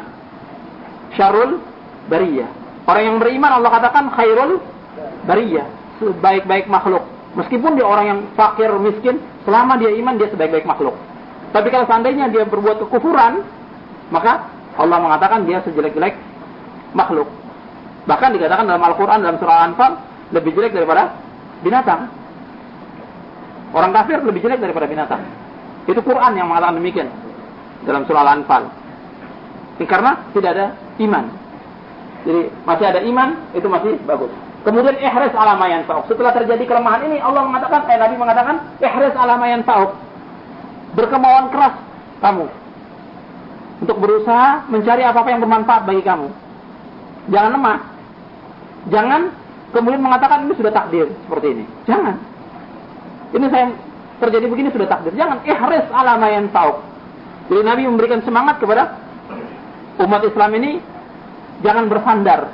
Syarul 1.16 1.64
bariyah. 2.12 2.50
Orang 2.88 3.04
yang 3.04 3.18
beriman 3.20 3.52
Allah 3.64 3.72
katakan 3.72 4.12
khairul 4.12 4.60
bariyah. 5.24 5.68
Sebaik-baik 6.04 6.68
makhluk. 6.68 7.07
Meskipun 7.38 7.78
dia 7.78 7.86
orang 7.86 8.06
yang 8.10 8.20
fakir, 8.34 8.74
miskin, 8.82 9.22
selama 9.46 9.78
dia 9.78 9.94
iman 9.94 10.18
dia 10.18 10.26
sebaik-baik 10.34 10.66
makhluk. 10.66 10.98
Tapi 11.54 11.70
kalau 11.70 11.86
seandainya 11.86 12.34
dia 12.34 12.50
berbuat 12.50 12.82
kekufuran, 12.90 13.46
maka 14.10 14.50
Allah 14.74 14.98
mengatakan 14.98 15.46
dia 15.46 15.62
sejelek-jelek 15.62 16.18
makhluk. 16.98 17.30
Bahkan 18.10 18.30
dikatakan 18.34 18.66
dalam 18.66 18.82
Al-Quran 18.82 19.22
dalam 19.22 19.38
surah 19.38 19.56
Al-Anfal 19.62 19.92
lebih 20.34 20.52
jelek 20.58 20.74
daripada 20.74 21.14
binatang. 21.62 22.10
Orang 23.70 23.94
kafir 23.94 24.18
lebih 24.26 24.42
jelek 24.42 24.58
daripada 24.58 24.90
binatang. 24.90 25.22
Itu 25.86 26.02
Quran 26.02 26.34
yang 26.40 26.50
mengatakan 26.50 26.82
demikian 26.82 27.10
dalam 27.86 28.02
surah 28.10 28.26
Al-Anfal. 28.26 28.64
Karena 29.86 30.26
tidak 30.34 30.52
ada 30.58 30.66
iman. 31.06 31.26
Jadi 32.26 32.42
masih 32.66 32.86
ada 32.90 33.00
iman 33.06 33.30
itu 33.54 33.68
masih 33.70 33.94
bagus. 34.10 34.34
Kemudian 34.68 35.00
ihres 35.00 35.32
alamayan 35.32 35.88
fauk. 35.88 36.12
Setelah 36.12 36.36
terjadi 36.36 36.68
kelemahan 36.68 37.08
ini 37.08 37.24
Allah 37.24 37.48
mengatakan, 37.48 37.88
eh 37.88 37.96
Nabi 37.96 38.20
mengatakan 38.20 38.56
ihres 38.84 39.16
alamayan 39.16 39.64
fauk. 39.64 39.96
Berkemauan 40.92 41.48
keras 41.56 41.72
kamu 42.20 42.52
untuk 43.80 43.98
berusaha 44.04 44.68
mencari 44.68 45.08
apa-apa 45.08 45.30
yang 45.32 45.40
bermanfaat 45.40 45.88
bagi 45.88 46.04
kamu. 46.04 46.28
Jangan 47.32 47.52
lemah. 47.56 47.80
Jangan 48.92 49.22
kemudian 49.72 50.04
mengatakan 50.04 50.52
ini 50.52 50.54
sudah 50.60 50.74
takdir 50.76 51.16
seperti 51.16 51.48
ini. 51.48 51.64
Jangan. 51.88 52.16
Ini 53.40 53.46
saya 53.48 53.66
terjadi 54.20 54.46
begini 54.52 54.70
sudah 54.76 54.88
takdir. 54.92 55.16
Jangan 55.16 55.48
ihris 55.48 55.88
ala 55.96 56.20
mayan 56.20 56.52
fauk. 56.52 56.84
Jadi 57.48 57.64
Nabi 57.64 57.88
memberikan 57.88 58.20
semangat 58.28 58.60
kepada 58.60 59.00
umat 60.04 60.28
Islam 60.28 60.52
ini 60.60 60.84
jangan 61.64 61.88
bersandar 61.88 62.52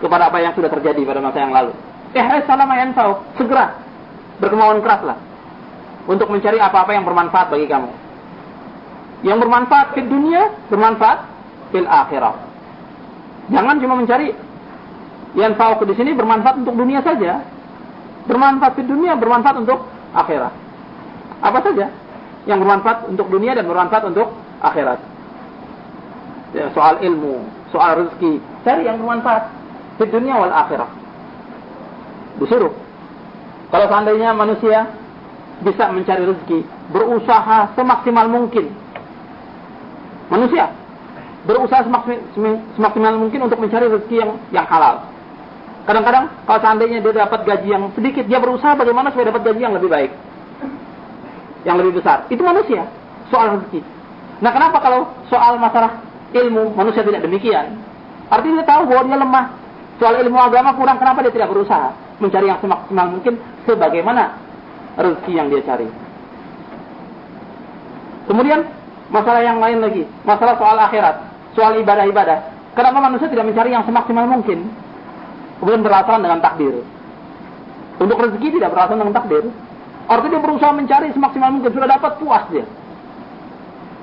kepada 0.00 0.32
apa 0.32 0.40
yang 0.40 0.52
sudah 0.56 0.72
terjadi 0.72 1.00
pada 1.04 1.20
masa 1.20 1.38
yang 1.44 1.52
lalu. 1.52 1.72
Ihris 2.16 2.48
ala 2.50 2.64
mayan 2.66 2.96
fauk. 2.96 3.22
Segera 3.38 3.76
berkemauan 4.40 4.80
keraslah 4.80 5.20
untuk 6.08 6.32
mencari 6.32 6.56
apa-apa 6.58 6.96
yang 6.96 7.04
bermanfaat 7.04 7.52
bagi 7.52 7.68
kamu 7.68 7.92
yang 9.20 9.36
bermanfaat 9.36 9.92
di 9.96 10.02
dunia, 10.08 10.48
bermanfaat 10.72 11.18
fil 11.72 11.88
akhirah. 11.88 12.34
Jangan 13.52 13.76
cuma 13.82 13.94
mencari 14.00 14.32
yang 15.36 15.54
tahu 15.60 15.84
di 15.86 15.94
sini 15.94 16.16
bermanfaat 16.16 16.64
untuk 16.64 16.74
dunia 16.74 17.04
saja. 17.04 17.44
Bermanfaat 18.24 18.76
di 18.80 18.84
dunia, 18.84 19.16
bermanfaat 19.16 19.56
untuk 19.64 19.80
akhirat. 20.12 20.52
Apa 21.40 21.58
saja 21.64 21.88
yang 22.44 22.60
bermanfaat 22.60 23.08
untuk 23.08 23.26
dunia 23.32 23.56
dan 23.56 23.64
bermanfaat 23.64 24.04
untuk 24.08 24.28
akhirat. 24.60 25.00
Ya, 26.50 26.66
soal 26.74 27.00
ilmu, 27.00 27.46
soal 27.70 28.04
rezeki, 28.04 28.42
cari 28.66 28.82
yang 28.86 28.98
bermanfaat 28.98 29.48
di 30.00 30.04
dunia 30.08 30.34
wal 30.40 30.54
akhirah. 30.54 30.90
Disuruh. 32.40 32.72
Kalau 33.68 33.86
seandainya 33.86 34.32
manusia 34.32 34.88
bisa 35.60 35.92
mencari 35.92 36.24
rezeki, 36.24 36.64
berusaha 36.88 37.76
semaksimal 37.76 38.26
mungkin 38.32 38.72
manusia 40.30 40.72
berusaha 41.44 41.84
semaksimal 42.76 43.14
mungkin 43.16 43.40
untuk 43.48 43.58
mencari 43.60 43.88
rezeki 43.88 44.16
yang 44.20 44.30
yang 44.52 44.66
halal. 44.68 45.08
Kadang-kadang 45.88 46.28
kalau 46.44 46.60
seandainya 46.60 46.98
dia 47.00 47.24
dapat 47.24 47.40
gaji 47.48 47.68
yang 47.72 47.88
sedikit, 47.96 48.24
dia 48.28 48.36
berusaha 48.36 48.76
bagaimana 48.76 49.08
supaya 49.10 49.32
dapat 49.32 49.42
gaji 49.48 49.60
yang 49.64 49.74
lebih 49.74 49.88
baik, 49.88 50.12
yang 51.64 51.76
lebih 51.80 51.98
besar. 51.98 52.28
Itu 52.28 52.44
manusia 52.44 52.84
soal 53.32 53.56
rezeki. 53.58 53.80
Nah, 54.40 54.52
kenapa 54.52 54.80
kalau 54.80 55.08
soal 55.32 55.56
masalah 55.56 56.00
ilmu 56.32 56.76
manusia 56.76 57.00
tidak 57.04 57.24
demikian? 57.24 57.80
Artinya 58.28 58.62
dia 58.62 58.68
tahu 58.68 58.82
bahwa 58.88 59.02
dia 59.08 59.18
lemah. 59.18 59.46
Soal 60.00 60.16
ilmu 60.24 60.40
agama 60.40 60.72
kurang, 60.80 60.96
kenapa 60.96 61.20
dia 61.20 61.28
tidak 61.28 61.52
berusaha 61.52 61.92
mencari 62.24 62.48
yang 62.48 62.56
semaksimal 62.64 63.06
mungkin 63.12 63.36
sebagaimana 63.68 64.32
rezeki 64.96 65.32
yang 65.36 65.52
dia 65.52 65.60
cari. 65.60 65.88
Kemudian 68.24 68.64
masalah 69.12 69.44
yang 69.44 69.60
lain 69.60 69.84
lagi, 69.84 70.08
masalah 70.24 70.56
soal 70.56 70.80
akhirat, 70.80 71.20
soal 71.52 71.76
ibadah-ibadah. 71.84 72.38
Kenapa 72.72 72.96
manusia 72.96 73.28
tidak 73.28 73.44
mencari 73.44 73.76
yang 73.76 73.84
semaksimal 73.84 74.24
mungkin? 74.24 74.72
Kemudian 75.60 75.84
beralasan 75.84 76.24
dengan 76.24 76.40
takdir. 76.40 76.80
Untuk 78.00 78.16
rezeki 78.16 78.56
tidak 78.56 78.72
beralasan 78.72 79.04
dengan 79.04 79.14
takdir. 79.20 79.44
Artinya 80.08 80.32
dia 80.32 80.40
berusaha 80.40 80.72
mencari 80.72 81.08
semaksimal 81.12 81.50
mungkin, 81.52 81.70
sudah 81.76 81.88
dapat 81.92 82.12
puas 82.16 82.44
dia. 82.48 82.64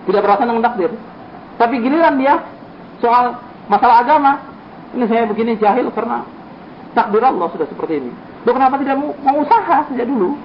Tidak 0.05 0.21
beralasan 0.21 0.45
dengan 0.45 0.63
takdir. 0.69 0.91
Tapi 1.57 1.75
giliran 1.81 2.21
dia 2.21 2.37
soal 3.01 3.41
masalah 3.65 4.05
agama, 4.05 4.56
ini 4.95 5.05
saya 5.09 5.27
begini 5.27 5.59
jahil 5.59 5.91
karena 5.91 6.23
takdir 6.95 7.23
Allah 7.23 7.47
sudah 7.51 7.67
seperti 7.67 7.99
ini. 7.99 8.11
Loh 8.47 8.53
kenapa 8.55 8.79
tidak 8.79 8.95
mau, 8.95 9.11
usaha 9.43 9.83
sejak 9.91 10.07
dulu? 10.07 10.37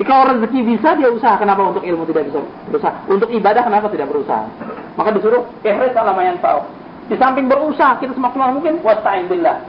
Jika 0.00 0.12
orang 0.12 0.40
rezeki 0.40 0.60
bisa 0.66 0.96
dia 0.96 1.08
usaha, 1.12 1.36
kenapa 1.36 1.68
untuk 1.68 1.84
ilmu 1.84 2.02
tidak 2.08 2.32
bisa 2.32 2.40
berusaha? 2.66 2.96
Untuk 3.06 3.28
ibadah 3.30 3.62
kenapa 3.62 3.86
tidak 3.92 4.08
berusaha? 4.10 4.48
Maka 4.98 5.08
disuruh 5.14 5.46
ihris 5.62 5.94
ala 5.94 6.16
mayan 6.16 6.40
tahu. 6.40 6.64
Di 7.06 7.14
samping 7.20 7.46
berusaha 7.46 8.00
kita 8.00 8.16
semaksimal 8.16 8.56
mungkin 8.56 8.80
wasta'in 8.80 9.28
billah. 9.28 9.60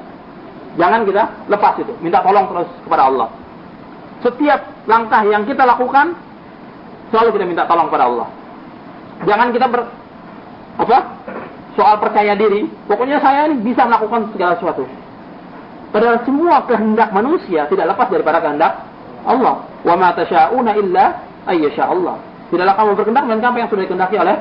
Jangan 0.79 1.05
kita 1.05 1.23
lepas 1.53 1.77
itu, 1.77 1.93
minta 2.01 2.23
tolong 2.25 2.49
terus 2.49 2.69
kepada 2.81 3.03
Allah. 3.11 3.29
Setiap 4.25 4.59
langkah 4.89 5.21
yang 5.27 5.43
kita 5.45 5.67
lakukan 5.67 6.17
selalu 7.13 7.29
kita 7.37 7.45
minta 7.45 7.63
tolong 7.69 7.91
kepada 7.91 8.05
Allah. 8.09 8.27
Jangan 9.27 9.47
kita 9.53 9.65
ber 9.69 9.81
apa? 10.81 10.97
Soal 11.73 11.97
percaya 11.97 12.37
diri, 12.37 12.69
pokoknya 12.85 13.17
saya 13.17 13.49
ini 13.49 13.65
bisa 13.65 13.89
melakukan 13.89 14.29
segala 14.29 14.53
sesuatu. 14.61 14.85
Padahal 15.89 16.21
semua 16.25 16.65
kehendak 16.65 17.09
manusia 17.13 17.69
tidak 17.69 17.93
lepas 17.93 18.09
daripada 18.09 18.41
kehendak 18.41 18.73
Allah. 19.25 19.65
Wa 19.85 19.93
ma 19.97 20.13
tasyauna 20.13 20.73
illa 20.77 21.21
ayyasha 21.49 21.89
Allah. 21.89 22.17
Tidaklah 22.49 22.73
kamu 22.77 22.89
berkehendak 22.97 23.23
melainkan 23.25 23.49
apa 23.53 23.59
yang 23.61 23.69
sudah 23.69 23.83
dikehendaki 23.85 24.15
oleh 24.21 24.35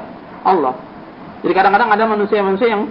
Allah. 0.45 0.75
Jadi 1.40 1.53
kadang-kadang 1.53 1.88
ada 1.92 2.05
manusia-manusia 2.09 2.68
yang 2.68 2.88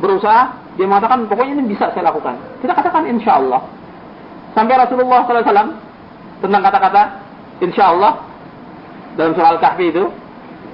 berusaha 0.00 0.54
dia 0.78 0.86
mengatakan 0.86 1.26
pokoknya 1.26 1.52
ini 1.60 1.64
bisa 1.70 1.90
saya 1.90 2.10
lakukan. 2.10 2.38
Kita 2.62 2.72
katakan 2.74 3.06
insya 3.10 3.42
Allah. 3.42 3.62
Sampai 4.54 4.74
Rasulullah 4.78 5.22
SAW 5.26 5.70
tentang 6.42 6.62
kata-kata 6.62 7.02
insya 7.62 7.94
Allah 7.94 8.22
dalam 9.14 9.34
surah 9.34 9.58
Al-Kahfi 9.58 9.86
itu 9.92 10.04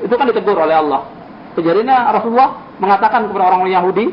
itu 0.04 0.14
kan 0.14 0.28
ditegur 0.28 0.56
oleh 0.56 0.76
Allah. 0.76 1.15
Kejadiannya 1.56 1.96
Rasulullah 2.12 2.60
mengatakan 2.76 3.32
kepada 3.32 3.44
orang 3.48 3.64
Yahudi 3.72 4.12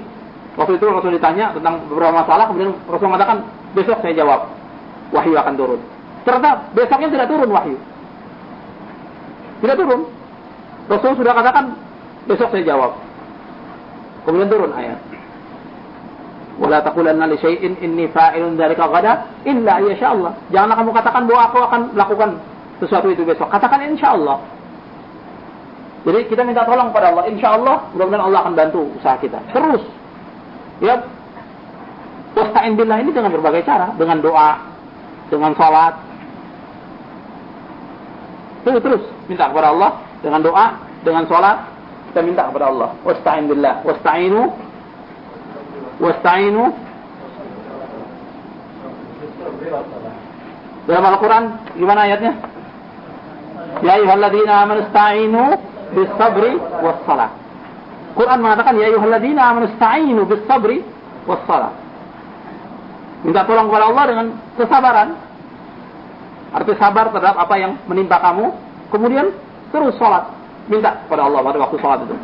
waktu 0.56 0.80
itu 0.80 0.86
Rasul 0.88 1.12
ditanya 1.20 1.52
tentang 1.52 1.84
beberapa 1.92 2.24
masalah 2.24 2.48
kemudian 2.48 2.72
Rasul 2.88 3.08
mengatakan 3.12 3.44
besok 3.76 4.00
saya 4.00 4.16
jawab 4.16 4.48
wahyu 5.12 5.36
akan 5.36 5.54
turun. 5.60 5.82
Ternyata 6.24 6.72
besoknya 6.72 7.10
tidak 7.12 7.28
turun 7.28 7.50
wahyu. 7.52 7.78
Tidak 9.60 9.76
turun. 9.76 10.02
Rasul 10.88 11.12
sudah 11.20 11.34
katakan 11.36 11.66
besok 12.32 12.48
saya 12.56 12.64
jawab. 12.64 12.96
Kemudian 14.24 14.48
turun 14.48 14.72
ayat. 14.72 15.00
Wala 16.64 16.80
taqulanna 16.86 17.28
li 17.28 17.38
syai'in 17.42 17.76
inni 17.82 18.06
fa'ilun 18.08 18.56
dzalika 18.56 18.88
ghada 18.88 19.26
illa 19.44 19.84
Allah. 19.84 20.32
Janganlah 20.54 20.76
kamu 20.80 20.92
katakan 20.96 21.22
bahwa 21.28 21.42
aku 21.50 21.58
akan 21.60 21.82
melakukan 21.98 22.30
sesuatu 22.80 23.08
itu 23.10 23.26
besok. 23.26 23.52
Katakan 23.52 23.84
insya 23.84 24.16
Allah. 24.16 24.40
Jadi 26.04 26.20
kita 26.28 26.44
minta 26.44 26.68
tolong 26.68 26.92
pada 26.92 27.16
Allah. 27.16 27.32
Insya 27.32 27.56
Allah, 27.56 27.88
mudah-mudahan 27.96 28.26
Allah 28.28 28.40
akan 28.44 28.54
bantu 28.60 28.82
usaha 29.00 29.16
kita. 29.24 29.40
Terus. 29.56 29.84
Ya. 30.84 31.00
Wasta'in 32.34 32.76
billah 32.76 33.00
ini 33.00 33.16
dengan 33.16 33.32
berbagai 33.32 33.64
cara. 33.64 33.96
Dengan 33.96 34.20
doa, 34.20 34.60
dengan 35.32 35.56
sholat. 35.56 35.96
Terus 38.64 38.80
terus 38.80 39.04
minta 39.28 39.52
kepada 39.52 39.76
Allah 39.76 39.92
dengan 40.24 40.40
doa, 40.40 40.66
dengan 41.04 41.24
sholat 41.28 41.68
kita 42.10 42.20
minta 42.24 42.48
kepada 42.48 42.72
Allah. 42.72 42.90
Wasta'in 43.04 43.46
billah, 43.52 43.84
wasta'inu 43.84 44.42
wasta'inu 46.00 46.64
dalam 50.84 51.04
Al-Quran 51.16 51.44
gimana 51.80 52.06
ayatnya? 52.08 52.34
Ya 53.84 54.00
ayyuhalladzina 54.00 54.54
amanu 54.64 54.80
ista'inu 54.88 55.44
bis 55.94 56.10
sabri 56.18 56.58
was 56.82 56.98
salah. 57.06 57.32
Quran 58.14 58.40
mengatakan 58.46 58.78
ya 58.78 58.94
ayyuhalladzina 58.94 59.42
amanu 59.42 59.66
ista'inu 59.74 60.22
bis 60.30 60.44
sabri 60.46 60.86
was 61.26 61.42
salah. 61.50 61.74
Minta 63.24 63.48
tolong 63.48 63.72
kepada 63.72 63.86
Allah 63.88 64.04
dengan 64.12 64.26
kesabaran. 64.60 65.10
Arti 66.54 66.74
sabar 66.78 67.10
terhadap 67.10 67.34
apa 67.34 67.56
yang 67.58 67.82
menimpa 67.90 68.22
kamu, 68.22 68.54
kemudian 68.94 69.34
terus 69.74 69.98
sholat. 69.98 70.30
Minta 70.70 71.02
kepada 71.08 71.26
Allah 71.26 71.42
pada 71.42 71.58
waktu 71.66 71.78
sholat 71.82 72.06
itu. 72.06 72.16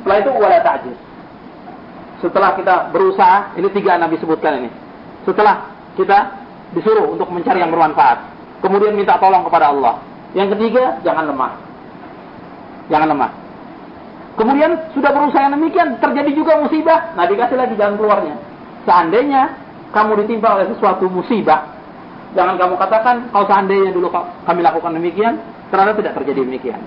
Setelah 0.00 0.16
itu 0.22 0.30
wala 0.40 0.58
ta'jiz. 0.62 0.96
Setelah 2.16 2.50
kita 2.56 2.74
berusaha, 2.96 3.52
ini 3.60 3.68
tiga 3.76 4.00
Nabi 4.00 4.16
sebutkan 4.16 4.64
ini. 4.64 4.70
Setelah 5.28 5.68
kita 6.00 6.32
disuruh 6.72 7.12
untuk 7.12 7.28
mencari 7.28 7.60
yang 7.60 7.68
bermanfaat, 7.68 8.24
kemudian 8.64 8.96
minta 8.96 9.20
tolong 9.20 9.44
kepada 9.44 9.68
Allah. 9.68 10.00
Yang 10.32 10.56
ketiga, 10.56 10.96
jangan 11.04 11.28
lemah. 11.28 11.65
Jangan 12.86 13.08
lemah. 13.12 13.30
Kemudian 14.36 14.70
sudah 14.92 15.10
berusaha 15.16 15.48
yang 15.48 15.56
demikian, 15.56 15.96
terjadi 15.96 16.30
juga 16.36 16.60
musibah. 16.60 17.16
Nah 17.16 17.24
dikasih 17.24 17.56
lagi 17.56 17.74
jalan 17.80 17.96
keluarnya. 17.96 18.36
Seandainya 18.84 19.42
kamu 19.96 20.22
ditimpa 20.22 20.60
oleh 20.60 20.66
sesuatu 20.76 21.08
musibah, 21.08 21.72
jangan 22.36 22.60
kamu 22.60 22.74
katakan 22.76 23.32
kalau 23.32 23.46
seandainya 23.48 23.90
dulu 23.96 24.12
kami 24.44 24.60
lakukan 24.60 24.92
demikian, 24.92 25.40
ternyata 25.72 25.96
tidak 25.98 26.14
terjadi 26.20 26.40
demikian. 26.44 26.80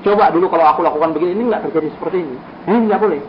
Coba 0.00 0.32
dulu 0.32 0.48
kalau 0.48 0.64
aku 0.64 0.80
lakukan 0.80 1.12
begini, 1.12 1.36
ini 1.36 1.42
nggak 1.52 1.68
terjadi 1.68 1.88
seperti 1.92 2.24
ini. 2.24 2.36
Ini 2.64 2.88
nggak 2.88 3.00
boleh. 3.04 3.20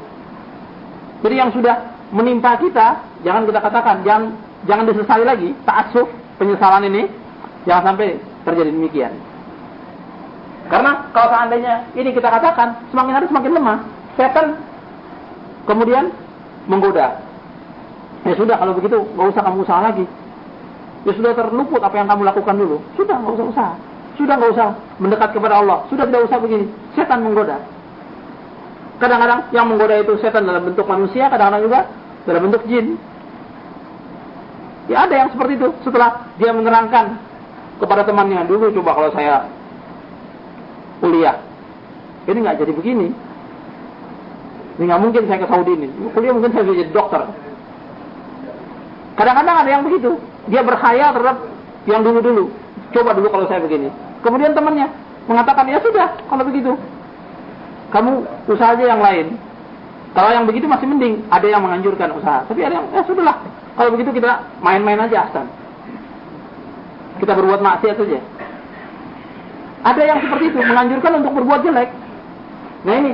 Jadi 1.21 1.35
yang 1.35 1.51
sudah 1.51 1.75
menimpa 2.15 2.55
kita, 2.63 3.03
jangan 3.27 3.43
kita 3.43 3.59
katakan, 3.59 3.95
jangan 4.07 4.23
jangan 4.65 4.87
disesali 4.87 5.27
lagi, 5.27 5.51
ta'assuf, 5.67 6.07
penyesalan 6.39 6.87
ini, 6.87 7.11
jangan 7.67 7.91
sampai 7.91 8.17
terjadi 8.47 8.71
demikian. 8.71 9.13
Karena 10.71 11.11
kalau 11.11 11.27
seandainya 11.35 11.83
ini 11.99 12.15
kita 12.15 12.31
katakan, 12.31 12.87
semakin 12.95 13.11
hari 13.11 13.25
semakin 13.27 13.51
lemah. 13.59 13.77
Setan 14.15 14.55
kemudian 15.67 16.15
menggoda. 16.71 17.19
Ya 18.23 18.33
sudah 18.39 18.55
kalau 18.55 18.79
begitu 18.79 19.03
nggak 19.03 19.27
usah 19.35 19.43
kamu 19.43 19.67
usaha 19.67 19.83
lagi. 19.83 20.07
Ya 21.03 21.11
sudah 21.11 21.35
terluput 21.35 21.83
apa 21.83 21.95
yang 21.99 22.07
kamu 22.07 22.23
lakukan 22.23 22.55
dulu. 22.55 22.79
Sudah 22.95 23.19
nggak 23.19 23.35
usah 23.35 23.45
usaha. 23.51 23.73
Sudah 24.15 24.33
nggak 24.39 24.51
usah 24.55 24.67
mendekat 25.03 25.29
kepada 25.35 25.59
Allah. 25.59 25.83
Sudah 25.91 26.07
tidak 26.07 26.31
usah 26.31 26.37
begini. 26.39 26.65
Setan 26.95 27.19
menggoda. 27.19 27.59
Kadang-kadang 29.03 29.51
yang 29.51 29.65
menggoda 29.67 29.99
itu 29.99 30.13
setan 30.23 30.47
dalam 30.47 30.71
bentuk 30.71 30.87
manusia, 30.87 31.27
kadang-kadang 31.27 31.67
juga 31.67 31.79
dalam 32.23 32.41
bentuk 32.47 32.63
jin. 32.71 32.95
Ya 34.87 35.03
ada 35.03 35.15
yang 35.19 35.29
seperti 35.35 35.59
itu. 35.59 35.67
Setelah 35.83 36.31
dia 36.39 36.55
menerangkan 36.55 37.19
kepada 37.81 38.07
temannya 38.07 38.45
dulu 38.47 38.71
coba 38.77 38.93
kalau 38.95 39.11
saya 39.17 39.49
kuliah, 41.01 41.35
ini 42.29 42.37
nggak 42.37 42.57
jadi 42.61 42.71
begini. 42.71 43.07
Ini 44.77 44.83
nggak 44.87 45.01
mungkin 45.01 45.21
saya 45.27 45.41
ke 45.43 45.47
Saudi 45.49 45.71
ini. 45.75 45.87
Kuliah 46.15 46.33
mungkin 46.33 46.53
saya 46.53 46.63
jadi 46.63 46.93
dokter. 46.93 47.21
Kadang-kadang 49.19 49.57
ada 49.65 49.69
yang 49.69 49.83
begitu. 49.83 50.15
Dia 50.47 50.61
berkhayal 50.65 51.13
terhadap 51.13 51.37
yang 51.85 52.01
dulu-dulu. 52.01 52.49
Coba 52.95 53.13
dulu 53.13 53.27
kalau 53.29 53.45
saya 53.45 53.61
begini. 53.61 53.91
Kemudian 54.21 54.53
temannya 54.53 54.87
mengatakan, 55.25 55.69
ya 55.69 55.77
sudah, 55.81 56.17
kalau 56.29 56.43
begitu. 56.45 56.73
Kamu 57.91 58.23
usaha 58.47 58.71
aja 58.73 58.85
yang 58.87 59.01
lain. 59.03 59.35
Kalau 60.15 60.29
yang 60.31 60.45
begitu 60.47 60.65
masih 60.65 60.87
mending. 60.87 61.27
Ada 61.27 61.47
yang 61.51 61.61
menganjurkan 61.61 62.15
usaha. 62.15 62.47
Tapi 62.47 62.63
ada 62.63 62.79
yang, 62.79 62.87
ya 62.95 63.01
sudahlah. 63.03 63.37
Kalau 63.75 63.89
begitu 63.93 64.15
kita 64.15 64.47
main-main 64.63 64.99
aja, 64.99 65.27
Ahsan. 65.27 65.47
Kita 67.19 67.35
berbuat 67.35 67.61
maksiat 67.61 67.95
saja. 67.99 68.19
Ada 69.81 70.01
yang 70.05 70.19
seperti 70.21 70.53
itu, 70.53 70.59
menganjurkan 70.61 71.11
untuk 71.25 71.33
berbuat 71.41 71.61
jelek. 71.65 71.89
Nah 72.85 72.93
ini, 73.01 73.13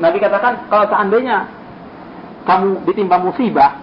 Nabi 0.00 0.16
katakan, 0.16 0.68
kalau 0.72 0.88
seandainya 0.88 1.44
kamu 2.48 2.88
ditimpa 2.88 3.20
musibah, 3.20 3.80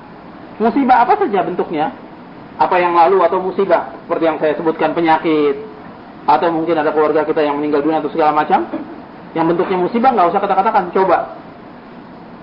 musibah 0.57 1.05
apa 1.05 1.17
saja 1.21 1.45
bentuknya, 1.45 1.93
apa 2.57 2.75
yang 2.81 2.97
lalu 2.97 3.21
atau 3.21 3.37
musibah, 3.41 3.93
seperti 4.05 4.23
yang 4.25 4.37
saya 4.41 4.53
sebutkan 4.57 4.97
penyakit, 4.97 5.61
atau 6.25 6.49
mungkin 6.53 6.77
ada 6.77 6.89
keluarga 6.93 7.25
kita 7.25 7.41
yang 7.41 7.57
meninggal 7.61 7.85
dunia 7.85 8.01
atau 8.01 8.13
segala 8.13 8.33
macam, 8.33 8.65
yang 9.37 9.45
bentuknya 9.45 9.77
musibah 9.77 10.09
nggak 10.13 10.29
usah 10.33 10.41
kata-katakan, 10.41 10.89
coba. 10.93 11.37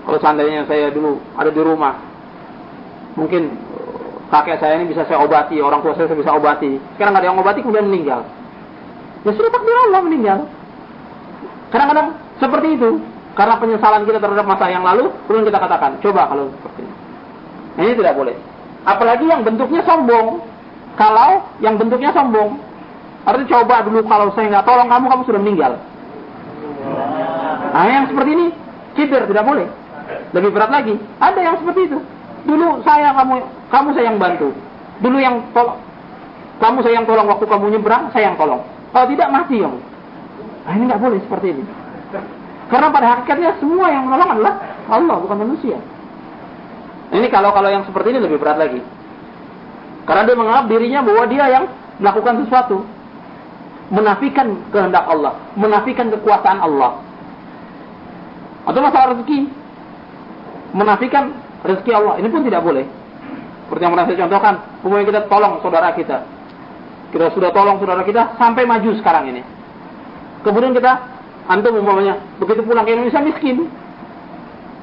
Kalau 0.07 0.19
seandainya 0.23 0.63
saya 0.65 0.87
dulu 0.89 1.19
ada 1.35 1.51
di 1.51 1.61
rumah, 1.61 1.99
mungkin 3.19 3.59
kakek 4.31 4.57
saya 4.63 4.79
ini 4.79 4.87
bisa 4.87 5.03
saya 5.03 5.19
obati, 5.19 5.59
orang 5.59 5.83
tua 5.83 5.93
saya 5.99 6.07
bisa 6.15 6.31
obati. 6.31 6.79
Sekarang 6.95 7.11
nggak 7.11 7.23
ada 7.23 7.29
yang 7.29 7.39
obati, 7.43 7.59
kemudian 7.59 7.91
meninggal. 7.91 8.38
Ya 9.27 9.31
sudah 9.35 9.51
takdir 9.51 9.75
Allah 9.89 10.01
meninggal. 10.05 10.39
Kadang-kadang 11.69 12.07
seperti 12.39 12.67
itu. 12.79 12.91
Karena 13.37 13.55
penyesalan 13.55 14.03
kita 14.03 14.19
terhadap 14.19 14.43
masa 14.43 14.67
yang 14.67 14.83
lalu, 14.83 15.15
kemudian 15.23 15.47
kita 15.47 15.59
katakan, 15.63 15.95
coba 16.03 16.27
kalau 16.27 16.51
seperti 16.59 16.83
ini. 16.83 16.93
Nah, 17.77 17.81
ini 17.87 17.93
tidak 17.95 18.13
boleh. 18.19 18.35
Apalagi 18.83 19.25
yang 19.31 19.41
bentuknya 19.47 19.81
sombong. 19.87 20.43
Kalau 20.99 21.47
yang 21.63 21.79
bentuknya 21.79 22.11
sombong, 22.11 22.59
artinya 23.23 23.47
coba 23.47 23.87
dulu 23.87 24.03
kalau 24.03 24.27
saya 24.35 24.51
nggak 24.51 24.67
tolong 24.67 24.91
kamu, 24.91 25.05
kamu 25.07 25.21
sudah 25.23 25.39
meninggal. 25.39 25.73
Nah, 27.71 27.87
yang 27.87 28.11
seperti 28.11 28.29
ini, 28.35 28.45
kiber 28.99 29.23
tidak 29.31 29.45
boleh. 29.47 29.67
Lebih 30.35 30.49
berat 30.51 30.71
lagi. 30.73 30.99
Ada 31.23 31.39
yang 31.39 31.55
seperti 31.63 31.81
itu. 31.87 31.99
Dulu 32.43 32.83
saya 32.83 33.15
kamu, 33.15 33.35
kamu 33.71 33.87
saya 33.95 34.05
yang 34.11 34.19
bantu. 34.19 34.51
Dulu 34.99 35.17
yang 35.23 35.35
tolong, 35.55 35.79
kamu 36.59 36.77
saya 36.83 36.93
yang 36.99 37.07
tolong 37.07 37.27
waktu 37.31 37.45
kamu 37.47 37.65
nyebrang, 37.77 38.03
saya 38.11 38.33
yang 38.33 38.35
tolong. 38.35 38.59
Kalau 38.89 39.05
tidak 39.09 39.29
mati 39.29 39.55
kamu. 39.61 39.79
Nah, 40.65 40.73
ini 40.77 40.83
nggak 40.85 41.01
boleh 41.01 41.19
seperti 41.21 41.47
ini. 41.53 41.63
Karena 42.69 42.87
pada 42.93 43.07
hakikatnya 43.17 43.57
semua 43.57 43.89
yang 43.89 44.05
menolong 44.05 44.37
adalah 44.37 44.53
Allah, 44.85 45.17
bukan 45.21 45.37
manusia. 45.41 45.77
Ini 47.09 47.25
kalau 47.33 47.49
kalau 47.49 47.69
yang 47.73 47.81
seperti 47.89 48.13
ini 48.13 48.19
lebih 48.21 48.37
berat 48.37 48.61
lagi. 48.61 48.81
Karena 50.05 50.21
dia 50.25 50.37
menganggap 50.37 50.65
dirinya 50.69 51.01
bahwa 51.01 51.23
dia 51.25 51.45
yang 51.49 51.65
melakukan 51.97 52.45
sesuatu. 52.45 52.85
Menafikan 53.89 54.69
kehendak 54.69 55.05
Allah. 55.09 55.33
Menafikan 55.57 56.13
kekuasaan 56.13 56.61
Allah. 56.61 57.01
Atau 58.69 58.81
masalah 58.85 59.17
rezeki. 59.17 59.49
Menafikan 60.77 61.33
rezeki 61.65 61.91
Allah. 61.97 62.21
Ini 62.21 62.29
pun 62.29 62.45
tidak 62.45 62.61
boleh. 62.61 62.85
Seperti 63.65 63.81
yang 63.81 63.93
pernah 63.97 64.05
saya 64.05 64.21
contohkan. 64.25 64.53
Kemudian 64.85 65.05
kita 65.09 65.21
tolong 65.25 65.53
saudara 65.65 65.89
kita. 65.97 66.21
Kita 67.09 67.33
sudah 67.33 67.49
tolong 67.49 67.81
saudara 67.81 68.05
kita 68.05 68.37
sampai 68.37 68.69
maju 68.69 68.89
sekarang 69.01 69.33
ini. 69.33 69.41
Kemudian 70.45 70.77
kita 70.77 70.91
antum 71.49 71.81
umpamanya 71.81 72.21
begitu 72.37 72.61
pulang 72.61 72.85
ke 72.85 72.93
Indonesia 72.93 73.21
miskin. 73.21 73.65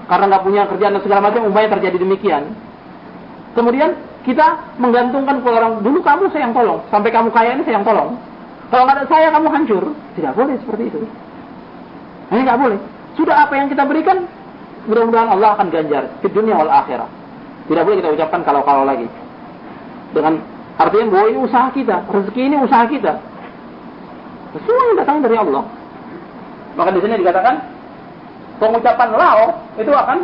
Karena 0.07 0.25
nggak 0.31 0.43
punya 0.47 0.62
kerjaan 0.71 0.93
dan 0.99 1.03
segala 1.03 1.21
macam 1.31 1.47
umpamanya 1.47 1.79
terjadi 1.79 1.97
demikian. 2.03 2.43
Kemudian 3.55 3.95
kita 4.27 4.77
menggantungkan 4.83 5.39
ke 5.39 5.49
orang 5.49 5.87
dulu 5.87 6.03
kamu 6.03 6.29
saya 6.35 6.51
yang 6.51 6.55
tolong 6.55 6.83
sampai 6.91 7.11
kamu 7.15 7.31
kaya 7.31 7.55
ini 7.55 7.62
saya 7.62 7.79
yang 7.79 7.87
tolong. 7.87 8.19
Kalau 8.67 8.83
nggak 8.83 8.97
ada 8.99 9.07
saya 9.07 9.27
kamu 9.31 9.49
hancur. 9.55 9.85
Tidak 10.19 10.33
boleh 10.35 10.55
seperti 10.59 10.83
itu. 10.91 10.99
Ini 12.35 12.41
nggak 12.43 12.59
boleh. 12.59 12.79
Sudah 13.15 13.47
apa 13.47 13.55
yang 13.55 13.71
kita 13.71 13.87
berikan 13.87 14.27
mudah-mudahan 14.91 15.31
Allah 15.31 15.55
akan 15.55 15.71
ganjar. 15.71 16.11
Di 16.19 16.29
dunia 16.31 16.59
wal 16.59 16.75
akhirah. 16.75 17.07
Tidak 17.71 17.83
boleh 17.87 17.97
kita 18.03 18.11
ucapkan 18.19 18.43
kalau-kalau 18.43 18.83
lagi. 18.83 19.07
Dengan 20.11 20.43
artinya 20.77 21.07
bahwa 21.12 21.27
ini 21.33 21.39
usaha 21.41 21.69
kita 21.73 21.97
rezeki 22.09 22.41
ini 22.53 22.57
usaha 22.61 22.85
kita 22.89 23.12
semua 24.57 24.83
yang 24.93 24.99
datang 25.01 25.17
dari 25.25 25.37
Allah 25.37 25.65
maka 26.77 26.93
di 26.93 27.01
sini 27.01 27.15
dikatakan 27.25 27.55
pengucapan 28.61 29.09
lao 29.17 29.65
itu 29.81 29.93
akan 29.93 30.19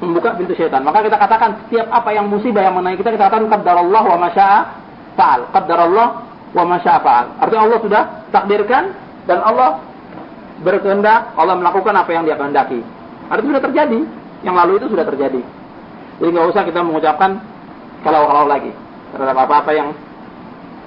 membuka 0.00 0.34
pintu 0.38 0.54
syaitan. 0.54 0.80
Maka 0.86 1.04
kita 1.04 1.16
katakan 1.20 1.50
setiap 1.66 1.86
apa 1.90 2.10
yang 2.14 2.30
musibah 2.30 2.62
yang 2.64 2.74
mengenai 2.78 2.96
kita 2.96 3.12
kita 3.12 3.28
katakan 3.28 3.50
qadarullah 3.50 4.02
wa 4.04 4.18
masya'a 4.28 4.60
fa'al. 5.18 5.40
Qadarullah 5.52 6.08
wa 6.54 6.64
masya'a 6.64 6.98
fa'al. 7.02 7.26
Artinya 7.42 7.62
Allah 7.68 7.80
sudah 7.82 8.02
takdirkan 8.30 8.84
dan 9.26 9.38
Allah 9.42 9.82
berkehendak, 10.62 11.34
Allah 11.36 11.54
melakukan 11.58 11.94
apa 11.94 12.10
yang 12.14 12.24
dia 12.24 12.38
kehendaki. 12.38 12.80
Artinya 13.28 13.58
sudah 13.58 13.64
terjadi. 13.70 14.00
Yang 14.46 14.54
lalu 14.54 14.72
itu 14.78 14.86
sudah 14.94 15.04
terjadi. 15.04 15.42
Jadi 16.22 16.28
nggak 16.30 16.46
usah 16.54 16.62
kita 16.62 16.80
mengucapkan 16.86 17.42
kalau-kalau 18.06 18.46
lagi 18.46 18.70
terhadap 19.14 19.36
apa-apa 19.48 19.70
yang 19.74 19.88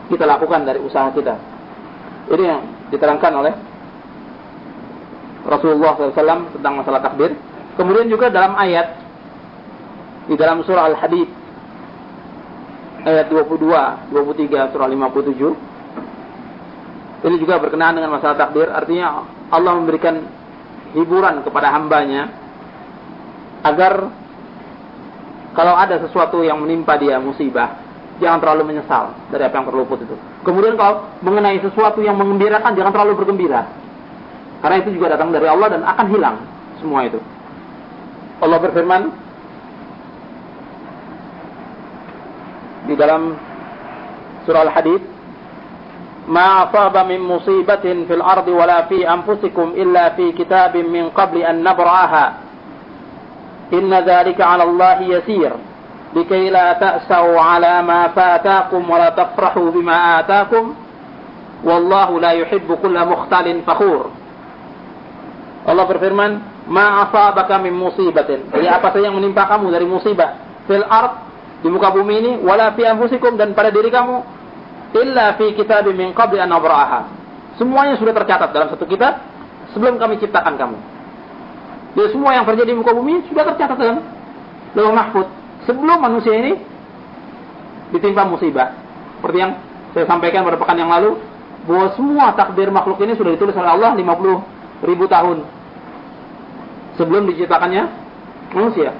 kita 0.10 0.26
lakukan 0.28 0.68
dari 0.68 0.80
usaha 0.84 1.08
kita. 1.14 1.36
Ini 2.32 2.44
yang 2.44 2.62
diterangkan 2.92 3.34
oleh 3.34 3.54
Rasulullah 5.48 5.98
SAW 5.98 6.54
tentang 6.58 6.74
masalah 6.78 7.02
takdir. 7.02 7.34
Kemudian 7.80 8.08
juga 8.12 8.30
dalam 8.30 8.54
ayat 8.60 9.00
di 10.30 10.36
dalam 10.38 10.62
surah 10.62 10.92
Al-Hadid 10.92 11.30
ayat 13.08 13.26
22, 13.34 14.14
23, 14.14 14.72
surah 14.76 14.88
57 14.88 15.72
ini 17.22 17.38
juga 17.38 17.62
berkenaan 17.62 18.02
dengan 18.02 18.18
masalah 18.18 18.34
takdir. 18.38 18.70
Artinya 18.70 19.26
Allah 19.54 19.74
memberikan 19.78 20.26
hiburan 20.98 21.46
kepada 21.46 21.70
hambanya 21.70 22.34
agar 23.62 24.10
kalau 25.54 25.76
ada 25.78 26.02
sesuatu 26.02 26.42
yang 26.42 26.58
menimpa 26.64 26.98
dia 26.98 27.22
musibah, 27.22 27.78
jangan 28.22 28.38
terlalu 28.38 28.72
menyesal 28.72 29.18
dari 29.34 29.44
apa 29.50 29.56
yang 29.58 29.68
terluput 29.68 30.00
itu. 30.06 30.16
Kemudian 30.46 30.78
kalau 30.78 31.10
mengenai 31.26 31.58
sesuatu 31.60 32.06
yang 32.06 32.16
mengembirakan, 32.22 32.78
jangan 32.78 32.94
terlalu 32.94 33.18
bergembira. 33.18 33.66
Karena 34.62 34.78
itu 34.78 34.94
juga 34.94 35.18
datang 35.18 35.34
dari 35.34 35.50
Allah 35.50 35.68
dan 35.74 35.82
akan 35.82 36.06
hilang 36.14 36.38
semua 36.78 37.10
itu. 37.10 37.18
Allah 38.42 38.58
berfirman 38.62 39.02
di 42.86 42.94
dalam 42.94 43.34
surah 44.46 44.70
Al-Hadid, 44.70 45.02
"Ma 46.30 46.70
min 47.10 47.22
musibatin 47.26 48.06
fil 48.06 48.22
ardi 48.22 48.54
wala 48.54 48.86
fi 48.86 49.02
anfusikum 49.02 49.74
illa 49.74 50.14
fi 50.14 50.30
kitabin 50.38 50.94
min 50.94 51.10
qabli 51.10 51.42
an 51.42 51.66
nabra'aha." 51.66 52.26
Inna 53.74 54.06
dzalika 54.06 54.46
'ala 54.46 54.70
Allah 54.70 55.02
yasir. 55.10 55.71
لكي 56.17 56.51
لا 56.51 56.73
تأسوا 56.73 57.41
على 57.41 57.83
ما 57.83 58.09
فاتاكم 58.09 58.91
ولا 58.91 59.09
تفرحوا 59.09 59.71
بما 59.71 59.97
آتاكم 60.21 60.65
والله 61.65 62.09
لا 62.21 62.33
يحب 62.33 62.69
كل 62.83 62.97
مختال 63.07 63.47
فخور 63.67 64.03
Allah 65.67 65.83
berfirman 65.83 66.31
ma 66.71 67.03
asabaka 67.03 67.59
min 67.59 67.75
musibatin 67.75 68.47
jadi 68.55 68.71
apa 68.71 68.95
saja 68.95 69.11
yang 69.11 69.19
menimpa 69.19 69.51
kamu 69.51 69.75
dari 69.75 69.83
musibah 69.83 70.63
fil 70.71 70.87
ard 70.87 71.27
di 71.59 71.67
muka 71.67 71.91
bumi 71.91 72.23
ini 72.23 72.33
wala 72.39 72.71
fi 72.79 72.87
anfusikum 72.87 73.35
dan 73.35 73.51
pada 73.51 73.75
diri 73.75 73.91
kamu 73.91 74.23
illa 74.95 75.35
fi 75.35 75.59
kitabim 75.59 75.99
min 75.99 76.15
qabli 76.15 76.39
an 76.39 76.55
nabraha 76.55 77.11
semuanya 77.59 77.99
sudah 77.99 78.15
tercatat 78.15 78.55
dalam 78.55 78.71
satu 78.71 78.87
kitab 78.87 79.19
sebelum 79.75 79.99
kami 79.99 80.23
ciptakan 80.23 80.55
kamu 80.55 80.79
jadi 81.99 82.15
semua 82.15 82.31
yang 82.39 82.47
terjadi 82.47 82.71
di 82.71 82.79
muka 82.79 82.95
bumi 82.95 83.27
sudah 83.27 83.43
tercatat 83.51 83.75
dalam 83.75 84.07
lauh 84.79 84.95
mahfud 84.95 85.27
sebelum 85.66 85.98
manusia 86.02 86.34
ini 86.38 86.52
ditimpa 87.92 88.26
musibah. 88.26 88.74
Seperti 89.20 89.38
yang 89.38 89.52
saya 89.94 90.06
sampaikan 90.08 90.48
pada 90.48 90.58
pekan 90.58 90.80
yang 90.80 90.90
lalu, 90.90 91.20
bahwa 91.68 91.94
semua 91.94 92.34
takdir 92.34 92.74
makhluk 92.74 92.98
ini 93.06 93.14
sudah 93.14 93.38
ditulis 93.38 93.54
oleh 93.54 93.70
Allah 93.70 93.94
50 93.94 94.90
ribu 94.90 95.06
tahun 95.06 95.46
sebelum 96.98 97.30
diciptakannya 97.30 97.84
manusia. 98.58 98.92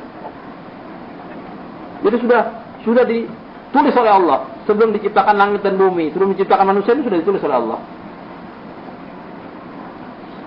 Jadi 2.02 2.18
sudah 2.22 2.42
sudah 2.86 3.04
ditulis 3.06 3.96
oleh 3.98 4.12
Allah 4.14 4.46
sebelum 4.70 4.94
diciptakan 4.94 5.36
langit 5.38 5.66
dan 5.66 5.78
bumi, 5.78 6.14
sebelum 6.14 6.38
diciptakan 6.38 6.70
manusia 6.70 6.94
ini 6.94 7.04
sudah 7.06 7.18
ditulis 7.18 7.42
oleh 7.42 7.58
Allah. 7.58 7.80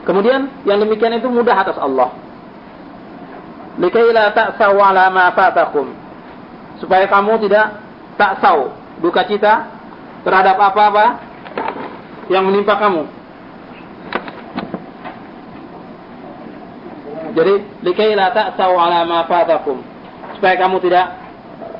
Kemudian 0.05 0.53
yang 0.69 0.79
demikian 0.85 1.17
itu 1.17 1.27
mudah 1.33 1.57
atas 1.57 1.81
Allah. 1.81 2.13
Likai 3.75 4.07
la 4.15 4.31
ta'saw 4.31 4.79
ma 5.11 5.35
fatakum 5.35 6.04
supaya 6.85 7.09
kamu 7.09 7.41
tidak 7.49 7.81
tak 8.21 8.45
tahu 8.45 8.69
duka 9.01 9.25
cita 9.25 9.73
terhadap 10.21 10.61
apa-apa 10.61 11.25
yang 12.29 12.45
menimpa 12.45 12.77
kamu. 12.77 13.09
Jadi 17.35 17.55
likai 17.83 18.13
la 18.13 18.31
ta'sau 18.31 18.77
ala 18.77 19.09
ma 19.09 19.25
fatakum. 19.25 19.81
Supaya 20.37 20.61
kamu 20.61 20.77
tidak 20.85 21.07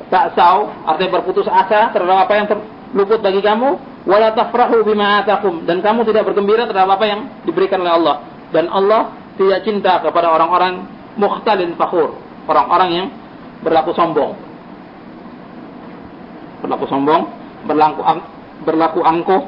ta'sau 0.09 0.73
artinya 0.89 1.21
berputus 1.21 1.45
asa 1.45 1.93
terhadap 1.93 2.25
apa 2.25 2.33
yang 2.33 2.47
terluput 2.49 3.21
bagi 3.21 3.45
kamu 3.45 3.77
wala 4.09 4.33
tafrahu 4.33 4.85
bima 4.85 5.21
atakum 5.21 5.65
dan 5.65 5.81
kamu 5.81 6.05
tidak 6.05 6.29
bergembira 6.29 6.69
terhadap 6.69 6.97
apa 6.97 7.05
yang 7.09 7.21
diberikan 7.41 7.81
oleh 7.81 7.93
Allah 7.93 8.15
dan 8.53 8.69
Allah 8.69 9.17
tidak 9.33 9.65
cinta 9.65 9.97
kepada 10.05 10.29
orang-orang 10.29 10.85
mukhtalin 11.17 11.73
fakhur, 11.73 12.13
orang-orang 12.45 12.89
yang 12.93 13.07
berlaku 13.65 13.97
sombong 13.97 14.44
berlaku 16.65 16.85
sombong, 16.89 17.29
berlaku 17.69 18.01
berlaku 18.65 18.99
angkuh, 19.05 19.41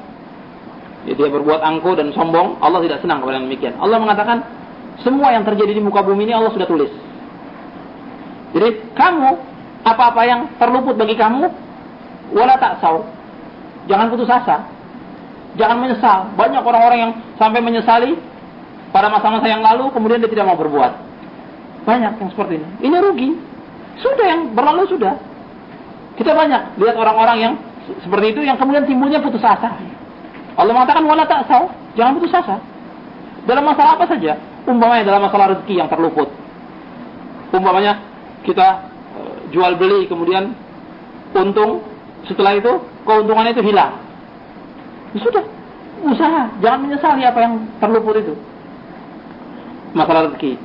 ya, 1.09 1.13
dia 1.17 1.29
berbuat 1.31 1.59
angkuh 1.63 1.93
dan 1.97 2.13
sombong, 2.13 2.61
Allah 2.61 2.79
tidak 2.85 3.01
senang 3.01 3.23
kepada 3.23 3.41
yang 3.41 3.47
demikian. 3.49 3.73
Allah 3.81 3.97
mengatakan 3.97 4.37
semua 5.01 5.33
yang 5.33 5.43
terjadi 5.45 5.77
di 5.77 5.81
muka 5.81 6.05
bumi 6.05 6.29
ini 6.29 6.33
Allah 6.37 6.53
sudah 6.53 6.67
tulis. 6.69 6.91
Jadi 8.53 8.93
kamu 8.95 9.29
apa-apa 9.85 10.21
yang 10.23 10.41
terluput 10.57 10.95
bagi 10.95 11.15
kamu, 11.17 11.47
wala 12.33 12.55
tak 12.59 12.79
saw, 12.79 13.01
jangan 13.87 14.09
putus 14.11 14.29
asa, 14.29 14.67
jangan 15.57 15.77
menyesal. 15.81 16.31
Banyak 16.35 16.63
orang-orang 16.63 16.99
yang 16.99 17.11
sampai 17.39 17.59
menyesali 17.59 18.15
pada 18.91 19.11
masa-masa 19.11 19.47
yang 19.51 19.61
lalu, 19.63 19.91
kemudian 19.91 20.23
dia 20.23 20.31
tidak 20.31 20.47
mau 20.47 20.57
berbuat. 20.59 20.93
Banyak 21.87 22.19
yang 22.19 22.29
seperti 22.31 22.59
ini. 22.59 22.67
Ini 22.83 22.95
rugi. 22.99 23.29
Sudah 24.03 24.25
yang 24.27 24.41
berlalu 24.51 24.91
sudah. 24.91 25.15
Kita 26.17 26.33
banyak 26.33 26.81
lihat 26.81 26.95
orang-orang 26.97 27.37
yang 27.37 27.53
seperti 28.03 28.35
itu 28.35 28.41
yang 28.43 28.57
kemudian 28.57 28.83
timbulnya 28.89 29.21
putus 29.21 29.45
asa. 29.45 29.77
Allah 30.57 30.73
mengatakan 30.73 31.05
wala 31.05 31.23
ta'sau, 31.29 31.69
jangan 31.93 32.17
putus 32.17 32.33
asa. 32.33 32.57
Dalam 33.45 33.63
masalah 33.63 33.95
apa 33.95 34.09
saja, 34.09 34.35
umpamanya 34.65 35.05
dalam 35.05 35.21
masalah 35.23 35.53
rezeki 35.55 35.77
yang 35.77 35.87
terluput. 35.87 36.27
Umpamanya 37.53 38.01
kita 38.43 38.89
eh, 39.13 39.35
jual 39.53 39.77
beli 39.77 40.09
kemudian 40.09 40.51
untung 41.37 41.85
setelah 42.25 42.57
itu 42.57 42.73
keuntungannya 43.05 43.53
itu 43.53 43.63
hilang. 43.63 44.01
Ya 45.15 45.19
sudah, 45.21 45.45
usaha, 46.03 46.51
jangan 46.59 46.79
menyesali 46.83 47.23
apa 47.23 47.39
yang 47.39 47.53
terluput 47.77 48.19
itu. 48.19 48.33
Masalah 49.95 50.27
rezeki 50.27 50.57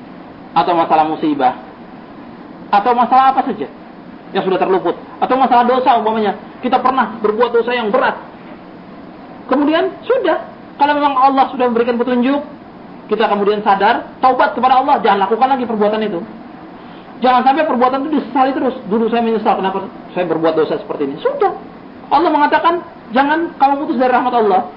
atau 0.52 0.72
masalah 0.76 1.04
musibah 1.08 1.54
atau 2.72 2.92
masalah 2.96 3.36
apa 3.36 3.40
saja 3.44 3.68
yang 4.32 4.44
sudah 4.44 4.58
terluput. 4.58 4.96
Atau 5.20 5.36
masalah 5.36 5.64
dosa 5.68 6.00
umpamanya. 6.00 6.36
Kita 6.64 6.80
pernah 6.80 7.20
berbuat 7.20 7.52
dosa 7.52 7.72
yang 7.72 7.92
berat. 7.92 8.16
Kemudian 9.48 10.02
sudah. 10.04 10.50
Kalau 10.80 10.92
memang 10.96 11.14
Allah 11.14 11.52
sudah 11.52 11.68
memberikan 11.68 12.00
petunjuk 12.00 12.40
kita 13.12 13.28
kemudian 13.28 13.60
sadar 13.60 14.16
taubat 14.24 14.56
kepada 14.56 14.80
Allah. 14.80 14.96
Jangan 15.04 15.28
lakukan 15.28 15.48
lagi 15.52 15.64
perbuatan 15.68 16.00
itu. 16.00 16.20
Jangan 17.22 17.44
sampai 17.44 17.68
perbuatan 17.68 18.08
itu 18.08 18.10
disesali 18.18 18.50
terus. 18.56 18.74
Dulu 18.88 19.06
saya 19.12 19.22
menyesal 19.22 19.60
kenapa 19.60 19.86
saya 20.16 20.24
berbuat 20.26 20.54
dosa 20.56 20.80
seperti 20.80 21.12
ini. 21.12 21.14
Sudah. 21.20 21.52
Allah 22.08 22.30
mengatakan 22.32 22.80
jangan 23.12 23.52
kamu 23.60 23.84
putus 23.84 23.96
dari 24.00 24.10
rahmat 24.10 24.32
Allah. 24.32 24.72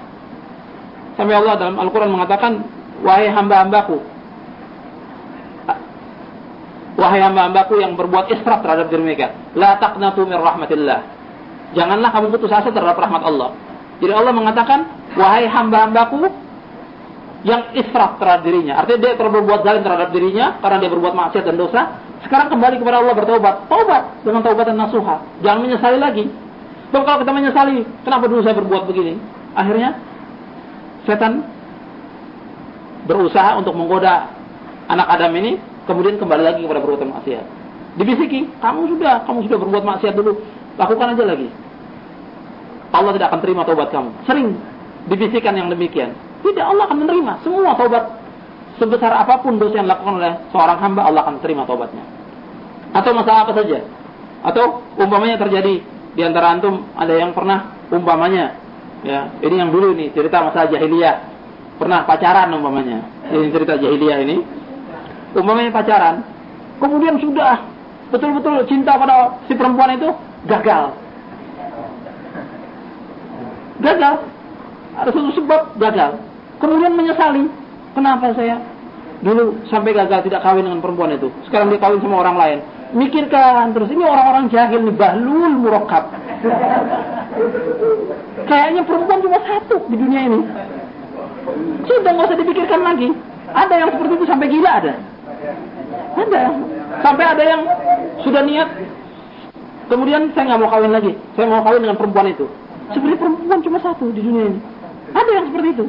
Sampai 1.16 1.32
Allah 1.32 1.54
dalam 1.56 1.80
Al-Quran 1.80 2.12
mengatakan 2.12 2.60
wahai 3.00 3.32
hamba-hambaku 3.32 4.15
Wahai 7.06 7.22
hamba-hambaku 7.22 7.78
yang 7.78 7.94
berbuat 7.94 8.34
israf 8.34 8.66
terhadap 8.66 8.90
diri 8.90 9.14
mereka. 9.14 9.30
La 9.54 9.78
taqnatu 9.78 10.26
min 10.26 10.42
rahmatillah. 10.42 10.98
Janganlah 11.78 12.10
kamu 12.10 12.34
putus 12.34 12.50
asa 12.50 12.74
terhadap 12.74 12.98
rahmat 12.98 13.22
Allah. 13.22 13.54
Jadi 14.02 14.10
Allah 14.10 14.34
mengatakan, 14.34 14.90
wahai 15.14 15.46
hamba-hambaku 15.46 16.26
yang 17.46 17.70
israf 17.78 18.18
terhadap 18.18 18.42
dirinya. 18.42 18.82
Artinya 18.82 18.98
dia 19.06 19.12
berbuat 19.14 19.62
zalim 19.62 19.86
terhadap 19.86 20.10
dirinya 20.10 20.58
karena 20.58 20.82
dia 20.82 20.90
berbuat 20.90 21.14
maksiat 21.14 21.44
dan 21.46 21.54
dosa. 21.54 21.80
Sekarang 22.26 22.50
kembali 22.50 22.82
kepada 22.82 22.98
Allah 22.98 23.14
bertobat. 23.14 23.54
Taubat 23.70 24.02
dengan 24.26 24.42
taubat 24.42 24.66
dan 24.66 24.74
nasuha. 24.82 25.22
Jangan 25.46 25.62
menyesali 25.62 25.98
lagi. 26.02 26.26
Sebab 26.90 27.06
kalau 27.06 27.22
kita 27.22 27.30
menyesali, 27.30 27.86
kenapa 28.02 28.26
dulu 28.26 28.42
saya 28.42 28.58
berbuat 28.58 28.82
begini? 28.90 29.14
Akhirnya 29.54 29.94
setan 31.06 31.46
berusaha 33.06 33.54
untuk 33.62 33.78
menggoda 33.78 34.26
anak 34.90 35.06
Adam 35.06 35.30
ini 35.38 35.75
kemudian 35.86 36.20
kembali 36.20 36.42
lagi 36.42 36.60
kepada 36.66 36.80
perbuatan 36.82 37.08
maksiat. 37.16 37.44
Dibisiki, 37.96 38.50
kamu 38.60 38.92
sudah, 38.92 39.24
kamu 39.24 39.48
sudah 39.48 39.58
berbuat 39.62 39.84
maksiat 39.86 40.14
dulu, 40.14 40.36
lakukan 40.76 41.16
aja 41.16 41.24
lagi. 41.24 41.48
Allah 42.92 43.12
tidak 43.16 43.28
akan 43.32 43.40
terima 43.40 43.62
taubat 43.64 43.88
kamu. 43.88 44.10
Sering 44.28 44.48
dibisikkan 45.08 45.54
yang 45.56 45.72
demikian. 45.72 46.12
Tidak, 46.44 46.64
Allah 46.64 46.84
akan 46.86 46.98
menerima 47.02 47.32
semua 47.40 47.72
taubat 47.74 48.04
sebesar 48.76 49.08
apa 49.16 49.40
pun 49.40 49.56
dosa 49.56 49.80
yang 49.80 49.88
dilakukan 49.88 50.20
oleh 50.20 50.32
seorang 50.52 50.78
hamba, 50.78 51.08
Allah 51.08 51.24
akan 51.24 51.40
terima 51.40 51.64
taubatnya. 51.64 52.04
Atau 52.92 53.16
masalah 53.16 53.48
apa 53.48 53.52
saja. 53.56 53.80
Atau 54.44 54.84
umpamanya 55.00 55.40
terjadi 55.40 55.80
di 56.16 56.22
antara 56.24 56.56
antum 56.56 56.88
ada 56.96 57.12
yang 57.12 57.36
pernah 57.36 57.76
umpamanya 57.92 58.56
ya 59.04 59.36
ini 59.44 59.60
yang 59.60 59.68
dulu 59.68 59.92
ini 59.92 60.08
cerita 60.16 60.40
masalah 60.40 60.72
jahiliyah 60.72 61.16
pernah 61.76 62.08
pacaran 62.08 62.48
umpamanya 62.56 63.04
ini 63.28 63.52
cerita 63.52 63.76
jahiliyah 63.76 64.18
ini 64.24 64.36
umpamanya 65.34 65.74
pacaran, 65.74 66.22
kemudian 66.78 67.18
sudah 67.18 67.64
betul-betul 68.14 68.62
cinta 68.70 68.94
pada 68.94 69.34
si 69.50 69.52
perempuan 69.58 69.98
itu 69.98 70.12
gagal. 70.46 70.94
Gagal. 73.82 74.14
Ada 74.96 75.10
suatu 75.12 75.32
sebab 75.36 75.76
gagal. 75.76 76.16
Kemudian 76.62 76.96
menyesali. 76.96 77.44
Kenapa 77.92 78.32
saya 78.36 78.60
dulu 79.24 79.56
sampai 79.72 79.96
gagal 79.96 80.28
tidak 80.28 80.44
kawin 80.44 80.68
dengan 80.68 80.84
perempuan 80.84 81.16
itu. 81.16 81.32
Sekarang 81.48 81.72
dia 81.72 81.80
kawin 81.80 82.00
sama 82.00 82.20
orang 82.20 82.36
lain. 82.36 82.58
Mikirkan 82.92 83.74
terus 83.74 83.90
ini 83.90 84.04
orang-orang 84.04 84.52
jahil 84.52 84.84
nih 84.84 84.94
bahlul 84.94 85.54
murakkab. 85.58 86.04
Kayaknya 88.46 88.82
perempuan 88.84 89.20
cuma 89.24 89.38
satu 89.42 89.76
di 89.88 89.96
dunia 89.96 90.20
ini. 90.28 90.40
Sudah 91.88 92.10
nggak 92.12 92.28
usah 92.30 92.38
dipikirkan 92.38 92.80
lagi. 92.84 93.08
Ada 93.52 93.74
yang 93.80 93.90
seperti 93.96 94.12
itu 94.20 94.26
sampai 94.28 94.46
gila 94.52 94.70
ada. 94.70 94.92
Ada. 96.16 96.42
Sampai 97.04 97.24
ada 97.28 97.42
yang 97.44 97.62
sudah 98.24 98.42
niat, 98.42 98.68
kemudian 99.92 100.32
saya 100.32 100.54
nggak 100.54 100.60
mau 100.64 100.70
kawin 100.72 100.92
lagi, 100.92 101.12
saya 101.36 101.46
mau 101.46 101.60
kawin 101.60 101.84
dengan 101.84 101.98
perempuan 102.00 102.32
itu. 102.32 102.48
Sebenarnya 102.96 103.20
perempuan 103.20 103.60
cuma 103.60 103.78
satu 103.84 104.08
di 104.10 104.20
dunia 104.24 104.44
ini. 104.48 104.60
Ada 105.12 105.30
yang 105.30 105.44
seperti 105.52 105.68
itu. 105.76 105.86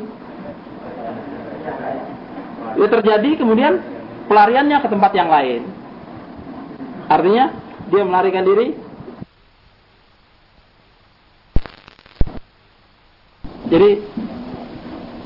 Itu 2.78 2.88
terjadi 2.92 3.30
kemudian 3.40 3.74
pelariannya 4.28 4.78
ke 4.84 4.88
tempat 4.92 5.12
yang 5.16 5.30
lain. 5.32 5.62
Artinya 7.08 7.56
dia 7.88 8.04
melarikan 8.04 8.44
diri 8.44 8.88
Jadi 13.68 14.00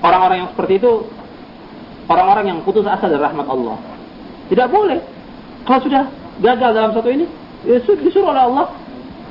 orang-orang 0.01 0.37
yang 0.41 0.49
seperti 0.49 0.81
itu 0.81 0.91
orang-orang 2.09 2.45
yang 2.49 2.59
putus 2.65 2.89
asa 2.89 3.05
dari 3.05 3.21
rahmat 3.21 3.45
Allah. 3.45 3.77
Tidak 4.51 4.67
boleh. 4.67 4.99
Kalau 5.63 5.79
sudah 5.79 6.11
gagal 6.43 6.71
dalam 6.75 6.91
satu 6.91 7.07
ini, 7.07 7.23
ya 7.63 7.79
disuruh 7.79 8.35
oleh 8.35 8.43
Allah 8.43 8.67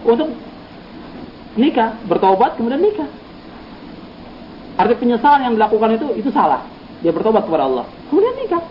untuk 0.00 0.32
nikah, 1.60 2.00
bertobat 2.08 2.56
kemudian 2.56 2.80
nikah. 2.80 3.04
Arti 4.80 4.96
penyesalan 4.96 5.44
yang 5.44 5.54
dilakukan 5.60 6.00
itu 6.00 6.06
itu 6.16 6.32
salah. 6.32 6.64
Dia 7.04 7.12
bertobat 7.12 7.44
kepada 7.44 7.68
Allah, 7.68 7.84
kemudian 8.08 8.32
nikah. 8.40 8.64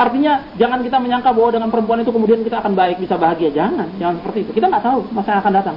Artinya 0.00 0.48
jangan 0.56 0.80
kita 0.80 0.96
menyangka 0.96 1.34
bahwa 1.34 1.50
dengan 1.52 1.68
perempuan 1.68 2.00
itu 2.00 2.08
kemudian 2.14 2.40
kita 2.40 2.64
akan 2.64 2.72
baik, 2.72 2.96
bisa 3.04 3.20
bahagia. 3.20 3.52
Jangan, 3.52 3.90
jangan 4.00 4.16
seperti 4.24 4.38
itu. 4.48 4.50
Kita 4.56 4.70
nggak 4.72 4.84
tahu 4.86 5.00
masa 5.12 5.28
yang 5.36 5.40
akan 5.44 5.54
datang. 5.60 5.76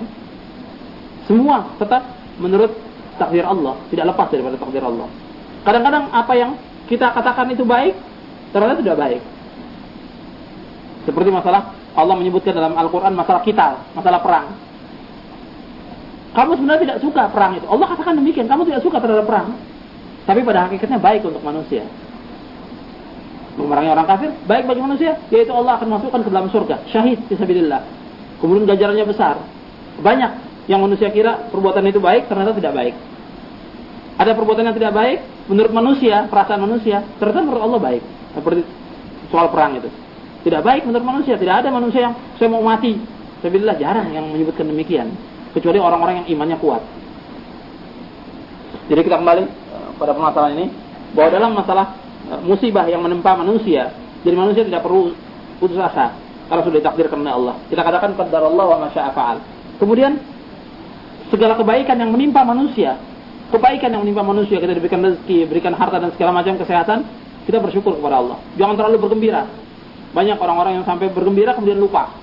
Semua 1.27 1.57
tetap 1.75 2.07
menurut 2.39 2.71
takdir 3.19 3.43
Allah, 3.43 3.75
tidak 3.91 4.15
lepas 4.15 4.27
daripada 4.31 4.55
takdir 4.55 4.83
Allah. 4.85 5.07
Kadang-kadang 5.67 6.03
apa 6.13 6.33
yang 6.39 6.51
kita 6.87 7.11
katakan 7.11 7.51
itu 7.51 7.67
baik, 7.67 7.99
ternyata 8.55 8.79
tidak 8.79 8.99
baik. 8.99 9.32
Seperti 11.03 11.29
masalah 11.29 11.75
Allah 11.93 12.15
menyebutkan 12.15 12.55
dalam 12.55 12.73
Al-Quran 12.79 13.13
masalah 13.13 13.43
kita, 13.43 13.93
masalah 13.93 14.19
perang. 14.23 14.47
Kamu 16.33 16.51
sebenarnya 16.57 16.81
tidak 16.89 16.99
suka 17.05 17.29
perang 17.29 17.61
itu. 17.61 17.67
Allah 17.69 17.87
katakan 17.93 18.17
demikian, 18.17 18.49
kamu 18.49 18.65
tidak 18.65 18.81
suka 18.81 18.97
terhadap 18.97 19.29
perang. 19.29 19.53
Tapi 20.25 20.39
pada 20.41 20.65
hakikatnya 20.65 20.97
baik 20.97 21.21
untuk 21.27 21.43
manusia. 21.45 21.85
Memerangi 23.53 23.89
orang 23.93 24.07
kafir, 24.09 24.33
baik 24.49 24.65
bagi 24.65 24.81
manusia, 24.81 25.11
yaitu 25.29 25.53
Allah 25.53 25.77
akan 25.77 25.93
masukkan 25.93 26.25
ke 26.25 26.29
dalam 26.33 26.49
surga. 26.49 26.89
Syahid, 26.89 27.21
fisabilillah. 27.29 27.85
Kemudian 28.41 28.65
gajarannya 28.65 29.05
besar. 29.05 29.37
Banyak 30.01 30.31
yang 30.65 30.81
manusia 30.81 31.13
kira 31.13 31.53
perbuatan 31.53 31.85
itu 31.85 32.01
baik, 32.01 32.25
ternyata 32.25 32.57
tidak 32.57 32.73
baik. 32.73 32.95
Ada 34.17 34.31
perbuatan 34.33 34.73
yang 34.73 34.77
tidak 34.77 34.93
baik, 34.97 35.19
menurut 35.45 35.69
manusia, 35.69 36.25
perasaan 36.33 36.65
manusia, 36.65 37.05
ternyata 37.21 37.45
menurut 37.45 37.61
Allah 37.61 37.79
baik. 37.83 38.03
Seperti 38.33 38.61
soal 39.29 39.53
perang 39.53 39.77
itu. 39.77 39.89
Tidak 40.43 40.61
baik 40.61 40.83
menurut 40.83 41.07
manusia. 41.07 41.39
Tidak 41.39 41.55
ada 41.63 41.71
manusia 41.71 42.11
yang 42.11 42.13
saya 42.35 42.51
mau 42.51 42.59
mati. 42.59 42.99
Saya 43.39 43.49
bilang 43.51 43.79
jarang 43.79 44.11
yang 44.11 44.27
menyebutkan 44.27 44.67
demikian. 44.67 45.11
Kecuali 45.55 45.79
orang-orang 45.79 46.23
yang 46.23 46.27
imannya 46.37 46.57
kuat. 46.59 46.83
Jadi 48.91 49.01
kita 49.07 49.15
kembali 49.23 49.43
eh, 49.47 49.89
pada 49.95 50.11
permasalahan 50.11 50.53
ini. 50.59 50.67
Bahwa 51.15 51.29
dalam 51.31 51.51
masalah 51.55 51.85
eh, 52.27 52.39
musibah 52.43 52.83
yang 52.91 52.99
menimpa 52.99 53.39
manusia. 53.39 53.95
Jadi 54.27 54.35
manusia 54.35 54.63
tidak 54.67 54.83
perlu 54.83 55.15
putus 55.63 55.79
asa. 55.79 56.11
Karena 56.51 56.61
sudah 56.67 56.77
ditakdirkan 56.83 57.23
oleh 57.23 57.33
Allah. 57.33 57.55
Kita 57.71 57.81
katakan 57.81 58.19
qadar 58.19 58.43
Allah 58.43 58.65
wa 58.67 58.77
masya'afa'al. 58.87 59.37
Kemudian 59.79 60.19
segala 61.31 61.55
kebaikan 61.57 61.97
yang 61.97 62.11
menimpa 62.11 62.43
manusia, 62.45 62.99
kebaikan 63.49 63.89
yang 63.89 64.03
menimpa 64.05 64.21
manusia, 64.21 64.61
kita 64.61 64.75
diberikan 64.75 65.01
rezeki, 65.01 65.49
berikan 65.49 65.73
harta 65.73 65.97
dan 65.97 66.11
segala 66.13 66.35
macam 66.35 66.59
kesehatan, 66.61 67.07
kita 67.49 67.57
bersyukur 67.57 67.97
kepada 67.97 68.21
Allah. 68.21 68.37
Jangan 68.59 68.75
terlalu 68.77 68.97
bergembira. 69.01 69.49
Banyak 70.13 70.37
orang-orang 70.37 70.81
yang 70.81 70.85
sampai 70.85 71.09
bergembira 71.09 71.57
kemudian 71.57 71.81
lupa. 71.81 72.13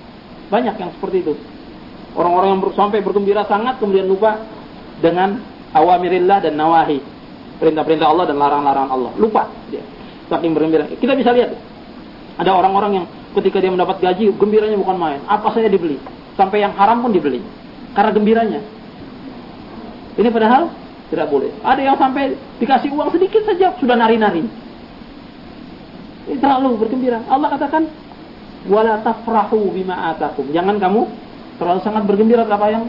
Banyak 0.47 0.75
yang 0.79 0.89
seperti 0.95 1.27
itu. 1.27 1.33
Orang-orang 2.15 2.55
yang 2.55 2.61
sampai 2.75 2.99
bergembira 3.03 3.43
sangat 3.47 3.79
kemudian 3.79 4.07
lupa 4.07 4.39
dengan 5.03 5.43
awamirillah 5.75 6.39
dan 6.43 6.55
nawahi. 6.55 6.99
Perintah-perintah 7.59 8.07
Allah 8.07 8.25
dan 8.31 8.39
larang-larang 8.39 8.87
Allah. 8.89 9.11
Lupa 9.19 9.51
dia. 9.67 9.83
Saking 10.31 10.55
bergembira. 10.55 10.87
Kita 10.87 11.13
bisa 11.15 11.35
lihat. 11.35 11.55
Ada 12.39 12.51
orang-orang 12.55 13.03
yang 13.03 13.05
ketika 13.37 13.59
dia 13.59 13.69
mendapat 13.69 13.99
gaji, 13.99 14.31
gembiranya 14.39 14.79
bukan 14.79 14.97
main. 14.97 15.19
Apa 15.27 15.51
saya 15.51 15.67
dibeli. 15.67 15.99
Sampai 16.39 16.63
yang 16.63 16.73
haram 16.79 17.03
pun 17.03 17.11
dibeli. 17.11 17.43
Karena 17.91 18.11
gembiranya. 18.15 18.59
Ini 20.15 20.27
padahal 20.31 20.71
tidak 21.11 21.27
boleh. 21.27 21.51
Ada 21.59 21.81
yang 21.83 21.97
sampai 21.99 22.39
dikasih 22.59 22.91
uang 22.95 23.11
sedikit 23.11 23.43
saja 23.43 23.75
sudah 23.79 23.95
nari-nari. 23.99 24.47
Terlalu 26.31 26.69
bergembira. 26.79 27.19
Allah 27.27 27.49
katakan, 27.51 27.83
"Wala 28.71 29.03
tafrahu 29.03 29.75
bima 29.75 30.15
atakum." 30.15 30.47
Jangan 30.55 30.79
kamu 30.79 31.01
terlalu 31.59 31.79
sangat 31.83 32.03
bergembira 32.07 32.47
apa 32.47 32.67
yang 32.71 32.87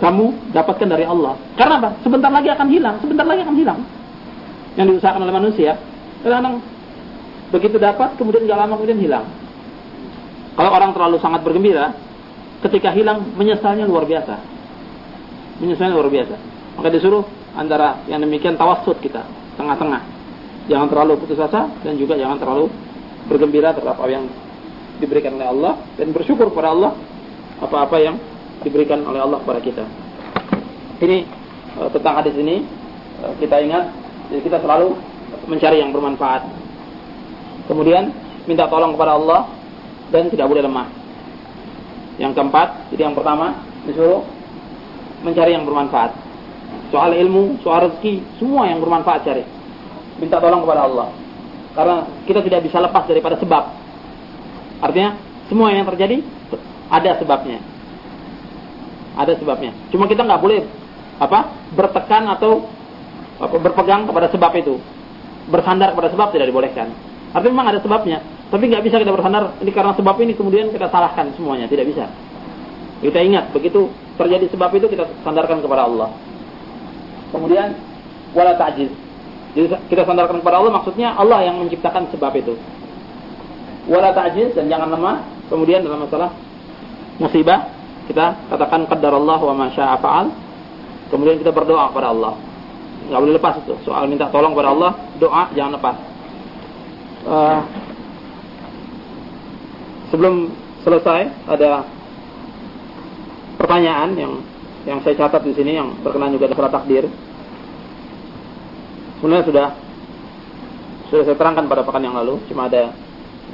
kamu 0.00 0.52
dapatkan 0.56 0.88
dari 0.88 1.04
Allah. 1.04 1.36
Karena 1.54 1.78
apa? 1.78 1.90
Sebentar 2.02 2.32
lagi 2.32 2.48
akan 2.50 2.68
hilang, 2.72 2.96
sebentar 2.98 3.26
lagi 3.28 3.40
akan 3.44 3.56
hilang. 3.56 3.80
Yang 4.74 4.86
diusahakan 4.98 5.22
oleh 5.22 5.34
manusia, 5.34 5.78
kadang-kadang 6.26 6.58
begitu 7.54 7.76
dapat, 7.78 8.18
kemudian 8.18 8.42
gak 8.50 8.58
lama 8.58 8.74
kemudian 8.74 8.98
hilang. 8.98 9.26
Kalau 10.58 10.70
orang 10.74 10.90
terlalu 10.90 11.16
sangat 11.22 11.46
bergembira, 11.46 11.94
ketika 12.66 12.90
hilang 12.90 13.22
menyesalnya 13.38 13.86
luar 13.86 14.02
biasa 14.02 14.54
menyesuaikan 15.62 15.94
luar 15.94 16.10
biasa. 16.10 16.36
Maka 16.74 16.88
disuruh 16.90 17.22
antara 17.54 18.02
yang 18.10 18.22
demikian 18.22 18.58
tawassut 18.58 18.98
kita, 18.98 19.22
tengah-tengah. 19.54 20.02
Jangan 20.64 20.88
terlalu 20.88 21.20
putus 21.20 21.36
asa 21.36 21.68
dan 21.84 21.94
juga 22.00 22.16
jangan 22.16 22.40
terlalu 22.40 22.72
bergembira 23.28 23.76
terhadap 23.76 24.00
apa 24.00 24.08
yang 24.08 24.24
diberikan 24.96 25.36
oleh 25.36 25.48
Allah 25.48 25.72
dan 26.00 26.08
bersyukur 26.14 26.48
kepada 26.48 26.72
Allah 26.72 26.92
apa-apa 27.60 27.96
yang 28.00 28.16
diberikan 28.64 29.04
oleh 29.04 29.20
Allah 29.20 29.38
kepada 29.44 29.60
kita. 29.60 29.84
Ini 31.04 31.28
uh, 31.76 31.88
tentang 31.92 32.14
hadis 32.22 32.34
ini 32.38 32.64
uh, 33.20 33.34
kita 33.36 33.60
ingat 33.60 33.92
jadi 34.32 34.40
kita 34.40 34.58
selalu 34.64 34.96
mencari 35.44 35.84
yang 35.84 35.92
bermanfaat. 35.92 36.48
Kemudian 37.68 38.12
minta 38.48 38.64
tolong 38.68 38.96
kepada 38.96 39.20
Allah 39.20 39.52
dan 40.08 40.32
tidak 40.32 40.48
boleh 40.48 40.64
lemah. 40.64 40.88
Yang 42.16 42.32
keempat, 42.38 42.88
jadi 42.94 43.10
yang 43.10 43.16
pertama 43.18 43.58
disuruh 43.84 44.22
mencari 45.26 45.52
yang 45.52 45.66
bermanfaat. 45.66 46.14
Soal 46.88 47.16
ilmu, 47.18 47.58
soal 47.60 47.90
rezeki, 47.90 48.22
semua 48.38 48.70
yang 48.70 48.78
bermanfaat 48.78 49.26
cari. 49.26 49.44
Minta 50.24 50.40
tolong 50.40 50.64
kepada 50.64 50.88
Allah. 50.88 51.12
Karena 51.76 51.96
kita 52.24 52.40
tidak 52.40 52.64
bisa 52.64 52.80
lepas 52.80 53.04
daripada 53.04 53.36
sebab. 53.36 53.64
Artinya, 54.80 55.20
semua 55.52 55.68
yang 55.68 55.84
terjadi 55.84 56.24
ada 56.88 57.20
sebabnya. 57.20 57.60
Ada 59.20 59.36
sebabnya. 59.36 59.76
Cuma 59.92 60.08
kita 60.08 60.24
nggak 60.24 60.40
boleh 60.40 60.64
apa 61.20 61.52
bertekan 61.76 62.24
atau 62.32 62.64
apa, 63.36 63.56
berpegang 63.60 64.08
kepada 64.08 64.32
sebab 64.32 64.52
itu. 64.56 64.80
Bersandar 65.52 65.92
kepada 65.92 66.08
sebab 66.08 66.32
tidak 66.32 66.48
dibolehkan. 66.48 66.88
Artinya 67.36 67.52
memang 67.52 67.68
ada 67.74 67.84
sebabnya, 67.84 68.24
tapi 68.48 68.70
nggak 68.70 68.80
bisa 68.86 68.96
kita 68.96 69.12
bersandar 69.12 69.58
ini 69.60 69.74
karena 69.74 69.92
sebab 69.92 70.16
ini 70.22 70.32
kemudian 70.38 70.70
kita 70.70 70.88
salahkan 70.88 71.34
semuanya, 71.36 71.68
tidak 71.68 71.90
bisa. 71.90 72.08
Kita 73.02 73.20
ingat 73.20 73.52
begitu 73.52 73.92
terjadi 74.16 74.48
sebab 74.54 74.70
itu 74.72 74.86
kita 74.88 75.04
sandarkan 75.20 75.60
kepada 75.60 75.84
Allah. 75.84 76.08
Kemudian 77.34 77.76
wala 78.32 78.54
ta'jiz. 78.56 79.03
Jadi 79.54 79.66
kita 79.86 80.02
sandarkan 80.02 80.42
kepada 80.42 80.58
Allah 80.58 80.72
maksudnya 80.74 81.14
Allah 81.14 81.46
yang 81.46 81.62
menciptakan 81.62 82.10
sebab 82.10 82.32
itu. 82.34 82.58
Wala 83.86 84.10
ta'jiz 84.10 84.58
dan 84.58 84.66
jangan 84.66 84.90
lemah. 84.90 85.16
Kemudian 85.46 85.86
dalam 85.86 86.02
masalah 86.02 86.34
musibah 87.22 87.70
kita 88.10 88.50
katakan 88.50 88.84
Allah 88.90 89.38
wa 89.38 89.54
ma 89.54 89.66
syaa 89.70 89.96
fa'al. 90.02 90.26
Kemudian 91.08 91.38
kita 91.38 91.54
berdoa 91.54 91.94
kepada 91.94 92.10
Allah. 92.10 92.34
Enggak 93.06 93.20
boleh 93.20 93.34
lepas 93.36 93.54
itu. 93.60 93.74
Soal 93.84 94.08
minta 94.08 94.26
tolong 94.32 94.56
kepada 94.56 94.70
Allah, 94.72 94.92
doa 95.20 95.42
jangan 95.52 95.72
lepas. 95.76 95.96
Uh, 97.24 97.60
sebelum 100.12 100.52
selesai 100.84 101.32
ada 101.48 101.88
pertanyaan 103.56 104.12
yang 104.18 104.32
yang 104.84 105.00
saya 105.00 105.16
catat 105.16 105.40
di 105.48 105.56
sini 105.56 105.80
yang 105.80 105.96
berkenaan 106.04 106.36
juga 106.36 106.52
dengan 106.52 106.72
takdir. 106.72 107.04
Sebenarnya 109.24 109.48
sudah 109.48 109.66
sudah 111.08 111.24
saya 111.24 111.36
terangkan 111.40 111.64
pada 111.64 111.80
pekan 111.80 112.04
yang 112.04 112.12
lalu, 112.12 112.44
cuma 112.44 112.68
ada 112.68 112.92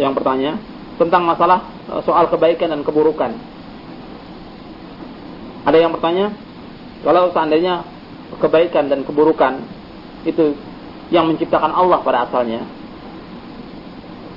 yang 0.02 0.18
bertanya 0.18 0.58
tentang 0.98 1.22
masalah 1.22 1.62
e, 1.86 1.94
soal 2.02 2.26
kebaikan 2.26 2.74
dan 2.74 2.82
keburukan. 2.82 3.38
Ada 5.70 5.78
yang 5.78 5.94
bertanya, 5.94 6.34
kalau 7.06 7.30
seandainya 7.30 7.86
kebaikan 8.42 8.90
dan 8.90 9.06
keburukan 9.06 9.62
itu 10.26 10.58
yang 11.14 11.30
menciptakan 11.30 11.70
Allah 11.70 12.02
pada 12.02 12.26
asalnya, 12.26 12.66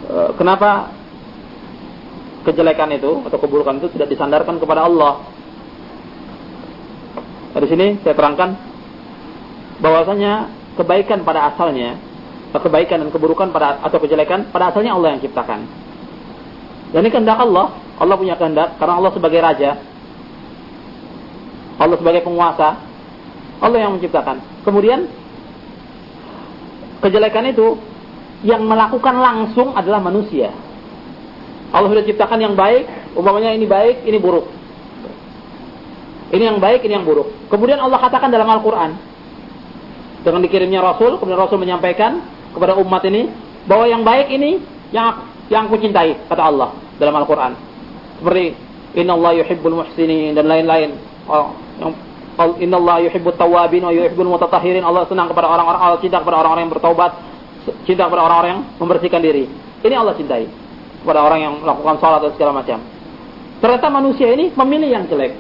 e, 0.06 0.38
kenapa 0.38 0.94
kejelekan 2.46 2.94
itu 2.94 3.26
atau 3.26 3.42
keburukan 3.42 3.82
itu 3.82 3.90
tidak 3.98 4.14
disandarkan 4.14 4.62
kepada 4.62 4.86
Allah 4.86 5.18
di 7.58 7.68
sini 7.74 7.98
saya 8.06 8.14
terangkan 8.14 8.54
bahwasanya 9.82 10.62
kebaikan 10.78 11.22
pada 11.22 11.54
asalnya, 11.54 11.98
kebaikan 12.54 13.02
dan 13.06 13.10
keburukan 13.10 13.50
pada 13.50 13.82
atau 13.82 13.98
kejelekan 13.98 14.50
pada 14.54 14.70
asalnya 14.70 14.94
Allah 14.94 15.18
yang 15.18 15.22
ciptakan. 15.22 15.66
Dan 16.94 17.00
ini 17.02 17.10
kehendak 17.10 17.42
Allah. 17.42 17.74
Allah 17.98 18.16
punya 18.18 18.38
kehendak 18.38 18.78
karena 18.78 18.94
Allah 19.02 19.12
sebagai 19.14 19.40
raja. 19.42 19.72
Allah 21.82 21.98
sebagai 21.98 22.22
penguasa. 22.22 22.78
Allah 23.62 23.80
yang 23.80 23.98
menciptakan. 23.98 24.42
Kemudian 24.62 25.10
kejelekan 27.02 27.50
itu 27.50 27.80
yang 28.44 28.62
melakukan 28.68 29.16
langsung 29.18 29.74
adalah 29.74 30.04
manusia. 30.04 30.52
Allah 31.74 31.90
sudah 31.90 32.06
ciptakan 32.06 32.38
yang 32.38 32.54
baik, 32.54 32.86
umpamanya 33.18 33.56
ini 33.56 33.66
baik, 33.66 34.06
ini 34.06 34.18
buruk. 34.22 34.46
Ini 36.30 36.44
yang 36.54 36.60
baik, 36.62 36.86
ini 36.86 36.94
yang 37.02 37.06
buruk. 37.06 37.30
Kemudian 37.50 37.82
Allah 37.82 37.98
katakan 37.98 38.30
dalam 38.30 38.46
Al-Quran, 38.46 38.94
dengan 40.24 40.42
dikirimnya 40.42 40.80
Rasul, 40.80 41.20
kemudian 41.20 41.40
Rasul 41.40 41.60
menyampaikan 41.60 42.24
kepada 42.56 42.80
umat 42.80 43.04
ini, 43.06 43.28
bahwa 43.68 43.86
yang 43.88 44.02
baik 44.08 44.32
ini 44.32 44.60
yang 44.96 45.28
yang 45.52 45.68
aku 45.68 45.78
cintai, 45.84 46.16
kata 46.32 46.44
Allah 46.44 46.72
dalam 46.98 47.14
Al-Quran. 47.20 47.52
Seperti, 48.20 48.56
Inna 48.96 49.20
Allah 49.20 49.44
yuhibbul 49.44 49.76
muhsinin, 49.84 50.32
dan 50.32 50.48
lain-lain. 50.48 50.96
Oh, 51.28 51.52
Inna 52.64 52.78
Allah 52.80 53.04
yuhibbul 53.06 53.36
tawabin, 53.36 53.84
wa 53.84 53.92
yuhibbul 53.92 54.32
mutatahirin. 54.32 54.82
Allah 54.88 55.04
senang 55.12 55.28
kepada 55.28 55.52
orang-orang, 55.52 55.82
Allah 55.84 56.00
cinta 56.00 56.24
kepada 56.24 56.40
orang-orang 56.40 56.64
yang 56.66 56.74
bertaubat, 56.74 57.12
cinta 57.84 58.08
kepada 58.08 58.22
orang-orang 58.24 58.50
yang 58.56 58.64
membersihkan 58.80 59.22
diri. 59.22 59.46
Ini 59.84 59.96
Allah 60.00 60.16
cintai 60.16 60.48
kepada 61.04 61.20
orang 61.20 61.40
yang 61.44 61.54
melakukan 61.60 62.00
sholat 62.00 62.20
dan 62.24 62.32
segala 62.40 62.52
macam. 62.64 62.80
Ternyata 63.60 63.88
manusia 63.92 64.28
ini 64.32 64.52
memilih 64.56 64.90
yang 64.92 65.04
jelek. 65.12 65.36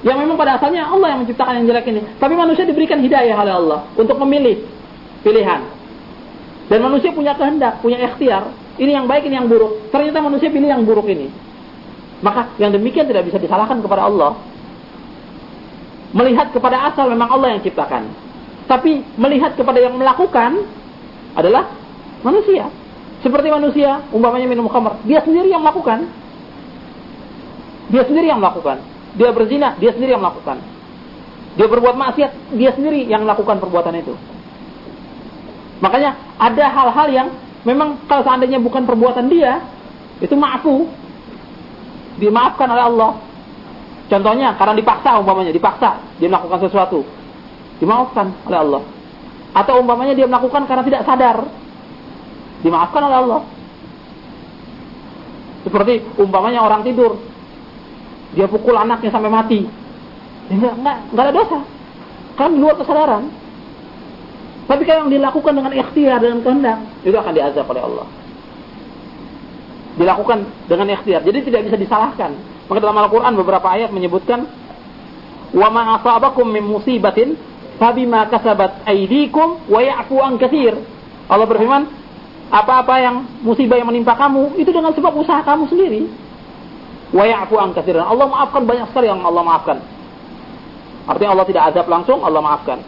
Yang 0.00 0.16
memang 0.24 0.36
pada 0.40 0.56
asalnya 0.56 0.88
Allah 0.88 1.12
yang 1.12 1.20
menciptakan 1.24 1.60
yang 1.60 1.66
jelek 1.68 1.86
ini. 1.92 2.00
Tapi 2.16 2.32
manusia 2.32 2.64
diberikan 2.64 3.04
hidayah 3.04 3.36
oleh 3.36 3.52
Allah 3.52 3.78
untuk 4.00 4.16
memilih 4.24 4.64
pilihan. 5.20 5.60
Dan 6.72 6.78
manusia 6.80 7.12
punya 7.12 7.36
kehendak, 7.36 7.84
punya 7.84 8.00
ikhtiar. 8.00 8.48
Ini 8.80 8.96
yang 8.96 9.04
baik, 9.04 9.28
ini 9.28 9.36
yang 9.36 9.50
buruk. 9.50 9.92
Ternyata 9.92 10.24
manusia 10.24 10.48
pilih 10.48 10.70
yang 10.72 10.88
buruk 10.88 11.04
ini. 11.10 11.28
Maka 12.24 12.56
yang 12.56 12.72
demikian 12.72 13.04
tidak 13.04 13.28
bisa 13.28 13.36
disalahkan 13.36 13.80
kepada 13.84 14.08
Allah. 14.08 14.40
Melihat 16.16 16.52
kepada 16.56 16.88
asal 16.88 17.12
memang 17.12 17.28
Allah 17.28 17.58
yang 17.58 17.60
ciptakan. 17.60 18.08
Tapi 18.64 19.04
melihat 19.20 19.52
kepada 19.58 19.82
yang 19.82 19.98
melakukan 20.00 20.64
adalah 21.36 21.68
manusia. 22.24 22.72
Seperti 23.20 23.52
manusia, 23.52 24.00
umpamanya 24.16 24.48
minum 24.48 24.64
khamr, 24.64 24.96
dia 25.04 25.20
sendiri 25.20 25.52
yang 25.52 25.60
melakukan. 25.60 26.08
Dia 27.92 28.06
sendiri 28.08 28.32
yang 28.32 28.40
melakukan. 28.40 28.80
Dia 29.18 29.30
berzina, 29.34 29.74
dia 29.78 29.90
sendiri 29.90 30.14
yang 30.14 30.22
melakukan. 30.22 30.62
Dia 31.58 31.66
berbuat 31.66 31.96
maksiat, 31.98 32.54
dia 32.54 32.70
sendiri 32.70 33.10
yang 33.10 33.26
melakukan 33.26 33.58
perbuatan 33.58 33.94
itu. 33.98 34.14
Makanya 35.82 36.14
ada 36.38 36.64
hal-hal 36.70 37.08
yang 37.10 37.28
memang 37.66 38.06
kalau 38.06 38.22
seandainya 38.22 38.62
bukan 38.62 38.86
perbuatan 38.86 39.26
dia, 39.26 39.58
itu 40.22 40.36
maafu. 40.36 40.86
Dimaafkan 42.20 42.68
oleh 42.68 42.84
Allah. 42.84 43.12
Contohnya 44.12 44.54
karena 44.58 44.74
dipaksa 44.76 45.16
umpamanya, 45.18 45.50
dipaksa 45.50 45.98
dia 46.20 46.28
melakukan 46.28 46.68
sesuatu. 46.68 47.00
Dimaafkan 47.80 48.30
oleh 48.46 48.58
Allah. 48.60 48.82
Atau 49.56 49.82
umpamanya 49.82 50.14
dia 50.14 50.30
melakukan 50.30 50.68
karena 50.68 50.84
tidak 50.86 51.02
sadar, 51.02 51.48
dimaafkan 52.62 53.02
oleh 53.02 53.18
Allah. 53.18 53.42
Seperti 55.66 56.04
umpamanya 56.16 56.62
orang 56.62 56.86
tidur, 56.86 57.18
dia 58.34 58.46
pukul 58.46 58.78
anaknya 58.78 59.10
sampai 59.10 59.30
mati, 59.30 59.66
ya, 60.50 60.54
enggak, 60.54 60.74
enggak, 60.78 60.96
enggak 61.10 61.24
ada 61.24 61.34
dosa, 61.34 61.58
kan 62.38 62.50
luar 62.54 62.74
kesadaran. 62.78 63.24
Tapi 64.70 64.82
kalau 64.86 65.06
yang 65.06 65.12
dilakukan 65.18 65.52
dengan 65.58 65.72
ikhtiar 65.74 66.18
dengan 66.22 66.38
kehendak, 66.46 66.78
itu 67.02 67.16
akan 67.18 67.32
diazab 67.34 67.66
oleh 67.66 67.82
Allah. 67.82 68.06
Dilakukan 69.98 70.38
dengan 70.70 70.86
ikhtiar, 70.94 71.26
jadi 71.26 71.38
tidak 71.42 71.60
bisa 71.66 71.76
disalahkan. 71.76 72.30
Maka 72.70 72.78
dalam 72.78 72.94
Al-Quran 73.02 73.34
beberapa 73.34 73.66
ayat 73.66 73.90
menyebutkan, 73.90 74.46
wa 75.50 75.68
ma 75.74 75.98
asabakum 75.98 76.46
min 76.46 76.62
musibatin 76.62 77.34
fabima 77.82 78.30
kasabat 78.30 78.86
aydikum 78.86 79.66
wa 79.66 79.82
ya'fu 79.82 80.22
an 80.22 80.38
katsir. 80.38 80.78
Allah 81.26 81.46
berfirman, 81.50 81.90
apa-apa 82.50 82.94
yang 83.02 83.16
musibah 83.42 83.74
yang 83.74 83.90
menimpa 83.90 84.14
kamu 84.14 84.54
itu 84.58 84.70
dengan 84.70 84.94
sebab 84.94 85.14
usaha 85.18 85.42
kamu 85.42 85.66
sendiri. 85.66 86.06
Wa 87.10 87.24
ya'fu 87.26 87.58
an 87.58 87.74
katsiran. 87.74 88.06
Allah 88.06 88.26
maafkan 88.30 88.62
banyak 88.62 88.86
sekali 88.94 89.10
yang 89.10 89.22
Allah 89.26 89.42
maafkan. 89.42 89.78
Artinya 91.10 91.30
Allah 91.34 91.46
tidak 91.50 91.62
azab 91.74 91.86
langsung, 91.90 92.22
Allah 92.22 92.38
maafkan. 92.38 92.78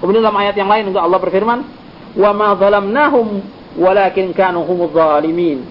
Kemudian 0.00 0.24
dalam 0.24 0.36
ayat 0.40 0.56
yang 0.56 0.68
lain 0.68 0.88
juga 0.92 1.04
Allah 1.04 1.20
berfirman, 1.20 1.58
"Wa 2.16 2.30
ma 2.32 2.56
zalamnahum 2.56 3.44
walakin 3.76 4.32
kanu 4.32 4.64
humudz 4.64 4.96
zalimin." 4.96 5.64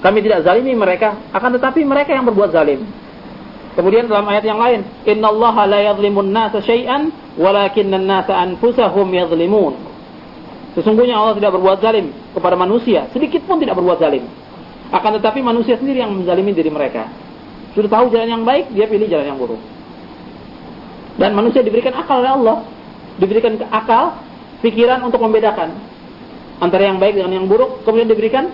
Kami 0.00 0.18
tidak 0.22 0.46
zalimi 0.46 0.72
mereka, 0.78 1.18
akan 1.34 1.60
tetapi 1.60 1.82
mereka 1.84 2.14
yang 2.14 2.24
berbuat 2.24 2.54
zalim. 2.54 2.86
Kemudian 3.74 4.10
dalam 4.10 4.26
ayat 4.30 4.46
yang 4.46 4.58
lain, 4.58 4.82
"Innallaha 5.06 5.66
la 5.66 5.80
yadhlimun 5.92 6.30
nasa 6.30 6.62
syai'an 6.62 7.10
walakinnan 7.38 8.06
nasa 8.06 8.34
anfusahum 8.38 9.10
yadhlimun." 9.10 9.74
Sesungguhnya 10.78 11.18
Allah 11.18 11.34
tidak 11.34 11.58
berbuat 11.58 11.82
zalim 11.82 12.14
kepada 12.30 12.54
manusia, 12.54 13.10
sedikit 13.10 13.42
pun 13.42 13.58
tidak 13.58 13.74
berbuat 13.74 13.98
zalim. 13.98 14.22
Akan 14.90 15.18
tetapi 15.18 15.42
manusia 15.42 15.78
sendiri 15.78 16.02
yang 16.02 16.14
menzalimi 16.14 16.50
diri 16.54 16.70
mereka. 16.70 17.10
Sudah 17.74 17.90
tahu 17.90 18.10
jalan 18.10 18.28
yang 18.40 18.44
baik, 18.44 18.74
dia 18.74 18.90
pilih 18.90 19.06
jalan 19.06 19.26
yang 19.30 19.38
buruk. 19.38 19.60
Dan 21.20 21.36
manusia 21.36 21.60
diberikan 21.60 21.94
akal 21.94 22.24
oleh 22.24 22.32
Allah, 22.32 22.56
diberikan 23.20 23.60
akal, 23.70 24.18
pikiran 24.64 25.04
untuk 25.04 25.20
membedakan 25.22 25.76
antara 26.60 26.88
yang 26.88 27.00
baik 27.00 27.16
dengan 27.16 27.40
yang 27.40 27.46
buruk, 27.46 27.84
kemudian 27.84 28.08
diberikan 28.08 28.50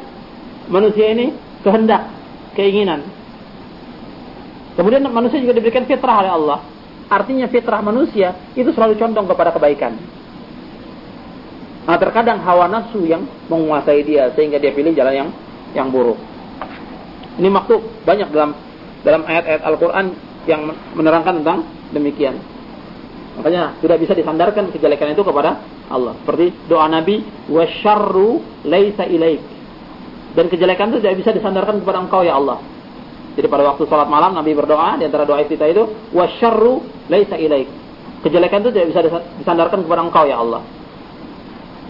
manusia 0.70 1.10
ini 1.10 1.34
kehendak, 1.62 2.10
keinginan. 2.54 3.02
Kemudian 4.76 5.02
manusia 5.08 5.40
juga 5.40 5.56
diberikan 5.56 5.88
fitrah 5.88 6.20
oleh 6.20 6.32
Allah. 6.32 6.58
Artinya 7.06 7.46
fitrah 7.48 7.80
manusia 7.80 8.34
itu 8.58 8.68
selalu 8.74 8.98
condong 8.98 9.30
kepada 9.30 9.54
kebaikan. 9.54 9.94
Nah, 11.86 11.96
terkadang 12.02 12.42
hawa 12.42 12.66
nafsu 12.66 13.06
yang 13.06 13.22
menguasai 13.46 14.02
dia 14.02 14.34
sehingga 14.34 14.58
dia 14.58 14.74
pilih 14.74 14.90
jalan 14.90 15.14
yang 15.14 15.28
yang 15.70 15.88
buruk. 15.88 16.18
Ini 17.38 17.46
maksud 17.46 18.02
banyak 18.02 18.28
dalam 18.34 18.58
dalam 19.06 19.22
ayat-ayat 19.22 19.62
Al-Qur'an 19.62 20.06
yang 20.50 20.66
menerangkan 20.98 21.38
tentang 21.42 21.62
demikian. 21.94 22.42
Makanya 23.38 23.78
tidak 23.78 24.02
bisa 24.02 24.18
disandarkan 24.18 24.74
kejelekan 24.74 25.14
itu 25.14 25.22
kepada 25.22 25.62
Allah. 25.86 26.18
Seperti 26.24 26.50
doa 26.66 26.90
Nabi, 26.90 27.22
"Wasyarru 27.46 28.42
laisa 28.66 29.06
ilaik." 29.06 29.38
Dan 30.34 30.50
kejelekan 30.50 30.90
itu 30.90 30.98
tidak 31.04 31.16
bisa 31.22 31.30
disandarkan 31.30 31.78
kepada 31.78 32.02
Engkau 32.02 32.26
ya 32.26 32.34
Allah. 32.34 32.58
Jadi 33.38 33.46
pada 33.46 33.62
waktu 33.68 33.84
salat 33.86 34.08
malam 34.08 34.32
Nabi 34.34 34.56
berdoa 34.56 34.96
di 34.98 35.04
antara 35.06 35.22
doa 35.28 35.44
kita 35.46 35.68
itu, 35.70 35.86
"Wasyarru 36.10 37.06
laisa 37.06 37.38
ilaik." 37.38 37.68
Kejelekan 38.26 38.64
itu 38.66 38.70
tidak 38.74 38.86
bisa 38.90 39.00
disandarkan 39.38 39.86
kepada 39.86 40.02
Engkau 40.02 40.24
ya 40.26 40.42
Allah. 40.42 40.64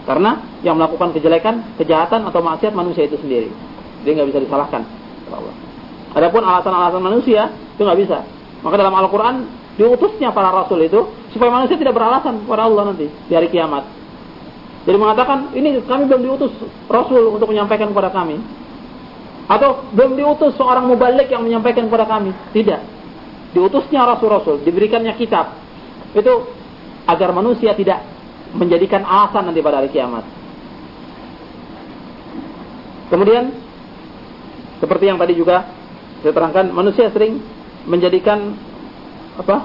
Karena 0.05 0.39
yang 0.63 0.79
melakukan 0.79 1.11
kejelekan, 1.17 1.75
kejahatan 1.81 2.23
atau 2.29 2.39
maksiat 2.39 2.71
manusia 2.71 3.09
itu 3.09 3.19
sendiri. 3.19 3.49
Dia 4.05 4.15
nggak 4.15 4.29
bisa 4.35 4.39
disalahkan. 4.43 4.85
Allah. 5.27 5.66
Adapun 6.17 6.41
alasan-alasan 6.41 6.97
manusia 6.97 7.53
itu 7.77 7.81
nggak 7.85 7.99
bisa. 8.01 8.25
Maka 8.65 8.73
dalam 8.81 8.97
Al-Quran 8.97 9.45
diutusnya 9.77 10.33
para 10.33 10.49
rasul 10.49 10.81
itu 10.81 11.05
supaya 11.29 11.53
manusia 11.53 11.77
tidak 11.77 11.93
beralasan 11.93 12.41
kepada 12.41 12.65
Allah 12.65 12.89
nanti 12.89 13.05
di 13.05 13.33
hari 13.37 13.53
kiamat. 13.53 13.85
Jadi 14.89 14.97
mengatakan 14.97 15.53
ini 15.53 15.77
kami 15.85 16.09
belum 16.09 16.21
diutus 16.25 16.49
rasul 16.89 17.37
untuk 17.37 17.53
menyampaikan 17.53 17.93
kepada 17.93 18.09
kami. 18.09 18.41
Atau 19.45 19.93
belum 19.93 20.17
diutus 20.17 20.57
seorang 20.57 20.89
mubalik 20.89 21.29
yang 21.29 21.45
menyampaikan 21.45 21.85
kepada 21.85 22.09
kami. 22.09 22.33
Tidak. 22.51 22.81
Diutusnya 23.53 24.03
rasul-rasul, 24.03 24.65
diberikannya 24.65 25.13
kitab. 25.15 25.53
Itu 26.17 26.49
agar 27.05 27.29
manusia 27.31 27.77
tidak 27.77 28.03
menjadikan 28.57 29.05
alasan 29.05 29.53
nanti 29.53 29.61
pada 29.61 29.85
hari 29.85 29.93
kiamat. 29.93 30.25
Kemudian 33.07 33.53
seperti 34.81 35.05
yang 35.07 35.15
tadi 35.21 35.37
juga 35.37 35.76
saya 36.23 36.33
terangkan, 36.33 36.73
manusia 36.73 37.09
sering 37.13 37.39
menjadikan 37.85 38.57
apa 39.37 39.57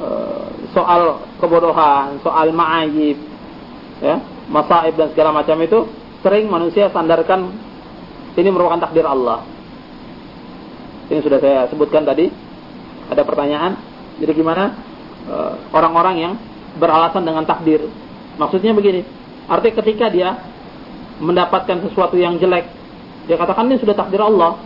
eh, 0.00 0.46
soal 0.72 1.22
kebodohan, 1.42 2.22
soal 2.22 2.54
ma'ayib, 2.54 3.18
ya, 4.00 4.22
masaib 4.46 4.94
dan 4.94 5.08
segala 5.12 5.30
macam 5.34 5.56
itu 5.60 5.78
sering 6.20 6.46
manusia 6.46 6.88
sandarkan 6.94 7.50
ini 8.38 8.48
merupakan 8.48 8.86
takdir 8.86 9.04
Allah. 9.04 9.42
Ini 11.10 11.18
sudah 11.26 11.42
saya 11.42 11.66
sebutkan 11.66 12.06
tadi. 12.06 12.30
Ada 13.10 13.26
pertanyaan. 13.26 13.74
Jadi 14.22 14.32
gimana 14.38 14.78
eh, 15.26 15.52
orang-orang 15.74 16.16
yang 16.22 16.32
beralasan 16.78 17.26
dengan 17.26 17.42
takdir 17.42 17.82
Maksudnya 18.40 18.72
begini, 18.72 19.04
artinya 19.52 19.84
ketika 19.84 20.08
dia 20.08 20.32
mendapatkan 21.20 21.84
sesuatu 21.84 22.16
yang 22.16 22.40
jelek, 22.40 22.64
dia 23.28 23.36
katakan 23.36 23.68
ini 23.68 23.76
sudah 23.76 23.92
takdir 23.92 24.24
Allah. 24.24 24.56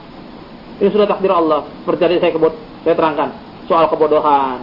Ini 0.82 0.88
sudah 0.90 1.06
takdir 1.06 1.30
Allah. 1.30 1.66
Tadi 1.86 2.18
saya 2.18 2.32
kebut, 2.34 2.54
saya 2.82 2.94
terangkan 2.98 3.30
soal 3.64 3.88
kebodohan, 3.88 4.60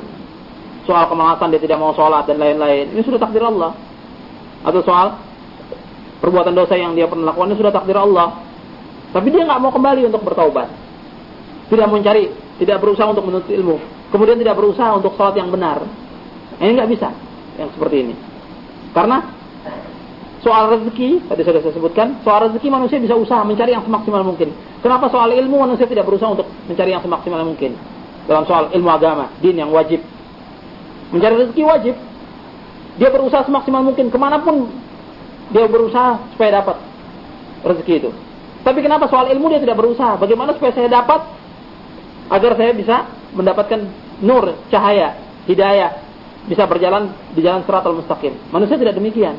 soal 0.86 1.10
kemalasan 1.10 1.50
dia 1.54 1.62
tidak 1.62 1.78
mau 1.82 1.94
sholat 1.96 2.28
dan 2.28 2.38
lain-lain. 2.38 2.92
Ini 2.94 3.02
sudah 3.06 3.20
takdir 3.22 3.42
Allah. 3.46 3.74
Atau 4.62 4.86
soal 4.86 5.18
perbuatan 6.22 6.54
dosa 6.54 6.78
yang 6.78 6.94
dia 6.94 7.10
pernah 7.10 7.34
lakukan 7.34 7.54
ini 7.54 7.58
sudah 7.58 7.74
takdir 7.74 7.98
Allah. 7.98 8.38
Tapi 9.12 9.28
dia 9.34 9.44
nggak 9.44 9.60
mau 9.60 9.72
kembali 9.74 10.08
untuk 10.08 10.22
bertaubat. 10.24 10.70
Tidak 11.72 11.88
mencari, 11.88 12.30
tidak 12.60 12.78
berusaha 12.84 13.08
untuk 13.10 13.26
menuntut 13.26 13.52
ilmu. 13.52 13.80
Kemudian 14.12 14.38
tidak 14.38 14.60
berusaha 14.60 14.92
untuk 14.96 15.16
sholat 15.16 15.36
yang 15.40 15.50
benar. 15.50 15.82
Ini 16.60 16.72
nggak 16.78 16.90
bisa 16.92 17.10
yang 17.58 17.72
seperti 17.74 17.96
ini. 18.06 18.16
Karena 18.92 19.41
soal 20.42 20.74
rezeki, 20.74 21.30
tadi 21.30 21.42
sudah 21.46 21.62
saya 21.62 21.74
sebutkan, 21.74 22.08
soal 22.26 22.50
rezeki 22.50 22.68
manusia 22.74 22.98
bisa 22.98 23.14
usaha 23.14 23.46
mencari 23.46 23.78
yang 23.78 23.86
semaksimal 23.86 24.26
mungkin. 24.26 24.50
Kenapa 24.82 25.10
soal 25.14 25.38
ilmu 25.38 25.62
manusia 25.62 25.86
tidak 25.86 26.10
berusaha 26.10 26.34
untuk 26.34 26.50
mencari 26.66 26.92
yang 26.94 27.02
semaksimal 27.06 27.46
mungkin? 27.46 27.78
Dalam 28.26 28.46
soal 28.50 28.74
ilmu 28.74 28.90
agama, 28.90 29.30
din 29.38 29.62
yang 29.62 29.70
wajib. 29.70 30.02
Mencari 31.14 31.46
rezeki 31.46 31.64
wajib. 31.66 31.96
Dia 32.98 33.10
berusaha 33.14 33.46
semaksimal 33.46 33.86
mungkin, 33.86 34.10
ke 34.10 34.18
mana 34.18 34.42
pun 34.42 34.68
dia 35.54 35.70
berusaha 35.70 36.18
supaya 36.34 36.62
dapat 36.62 36.78
rezeki 37.62 37.94
itu. 38.02 38.10
Tapi 38.62 38.80
kenapa 38.82 39.10
soal 39.10 39.30
ilmu 39.30 39.50
dia 39.50 39.62
tidak 39.62 39.78
berusaha? 39.78 40.18
Bagaimana 40.18 40.58
supaya 40.58 40.74
saya 40.74 40.90
dapat 40.90 41.22
agar 42.30 42.52
saya 42.58 42.72
bisa 42.74 43.10
mendapatkan 43.34 43.80
nur, 44.22 44.58
cahaya, 44.70 45.18
hidayah, 45.46 45.98
bisa 46.50 46.66
berjalan 46.66 47.14
di 47.38 47.42
jalan 47.46 47.62
seratul 47.66 48.02
mustaqim. 48.02 48.34
Manusia 48.50 48.78
tidak 48.78 48.98
demikian. 48.98 49.38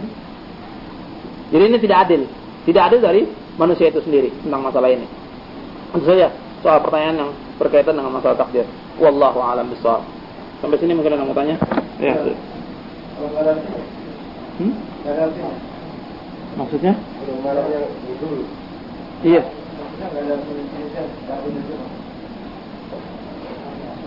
Jadi 1.53 1.63
ini 1.69 1.79
tidak 1.79 1.99
adil. 2.09 2.23
Tidak 2.65 2.83
adil 2.83 3.01
dari 3.05 3.23
manusia 3.61 3.93
itu 3.93 4.01
sendiri 4.01 4.33
tentang 4.41 4.65
masalah 4.65 4.89
ini. 4.89 5.05
Tentu 5.93 6.09
saja 6.09 6.33
soal 6.65 6.81
pertanyaan 6.81 7.29
yang 7.29 7.31
berkaitan 7.61 7.93
dengan 7.93 8.17
masalah 8.17 8.41
takdir. 8.41 8.65
Wallahu 8.97 9.39
a'lam 9.45 9.69
bishawab. 9.69 10.01
Sampai 10.65 10.81
sini 10.81 10.97
mungkin 10.97 11.13
ada 11.13 11.21
yang 11.21 11.29
mau 11.29 11.37
tanya? 11.37 11.57
Ya. 12.01 12.15
Hmm? 14.57 14.73
Maksudnya? 16.57 16.93
Iya. 19.27 19.43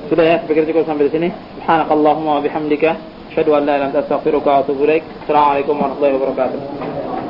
Sudah 0.06 0.26
ya, 0.26 0.38
pikir 0.46 0.64
cukup 0.70 0.86
sampai 0.86 1.10
di 1.10 1.14
sini. 1.14 1.30
Subhanakallahumma 1.60 2.38
wa 2.38 2.42
bihamdika, 2.46 2.94
asyhadu 3.34 3.58
an 3.58 3.66
la 3.66 3.76
ilaha 3.76 3.78
illa 3.78 3.86
anta 3.90 4.00
astaghfiruka 4.06 4.50
wa 4.50 4.60
atubu 4.62 4.86
ilaik. 4.86 5.04
Assalamualaikum 5.26 5.74
warahmatullahi 5.76 6.14
wabarakatuh. 6.14 7.25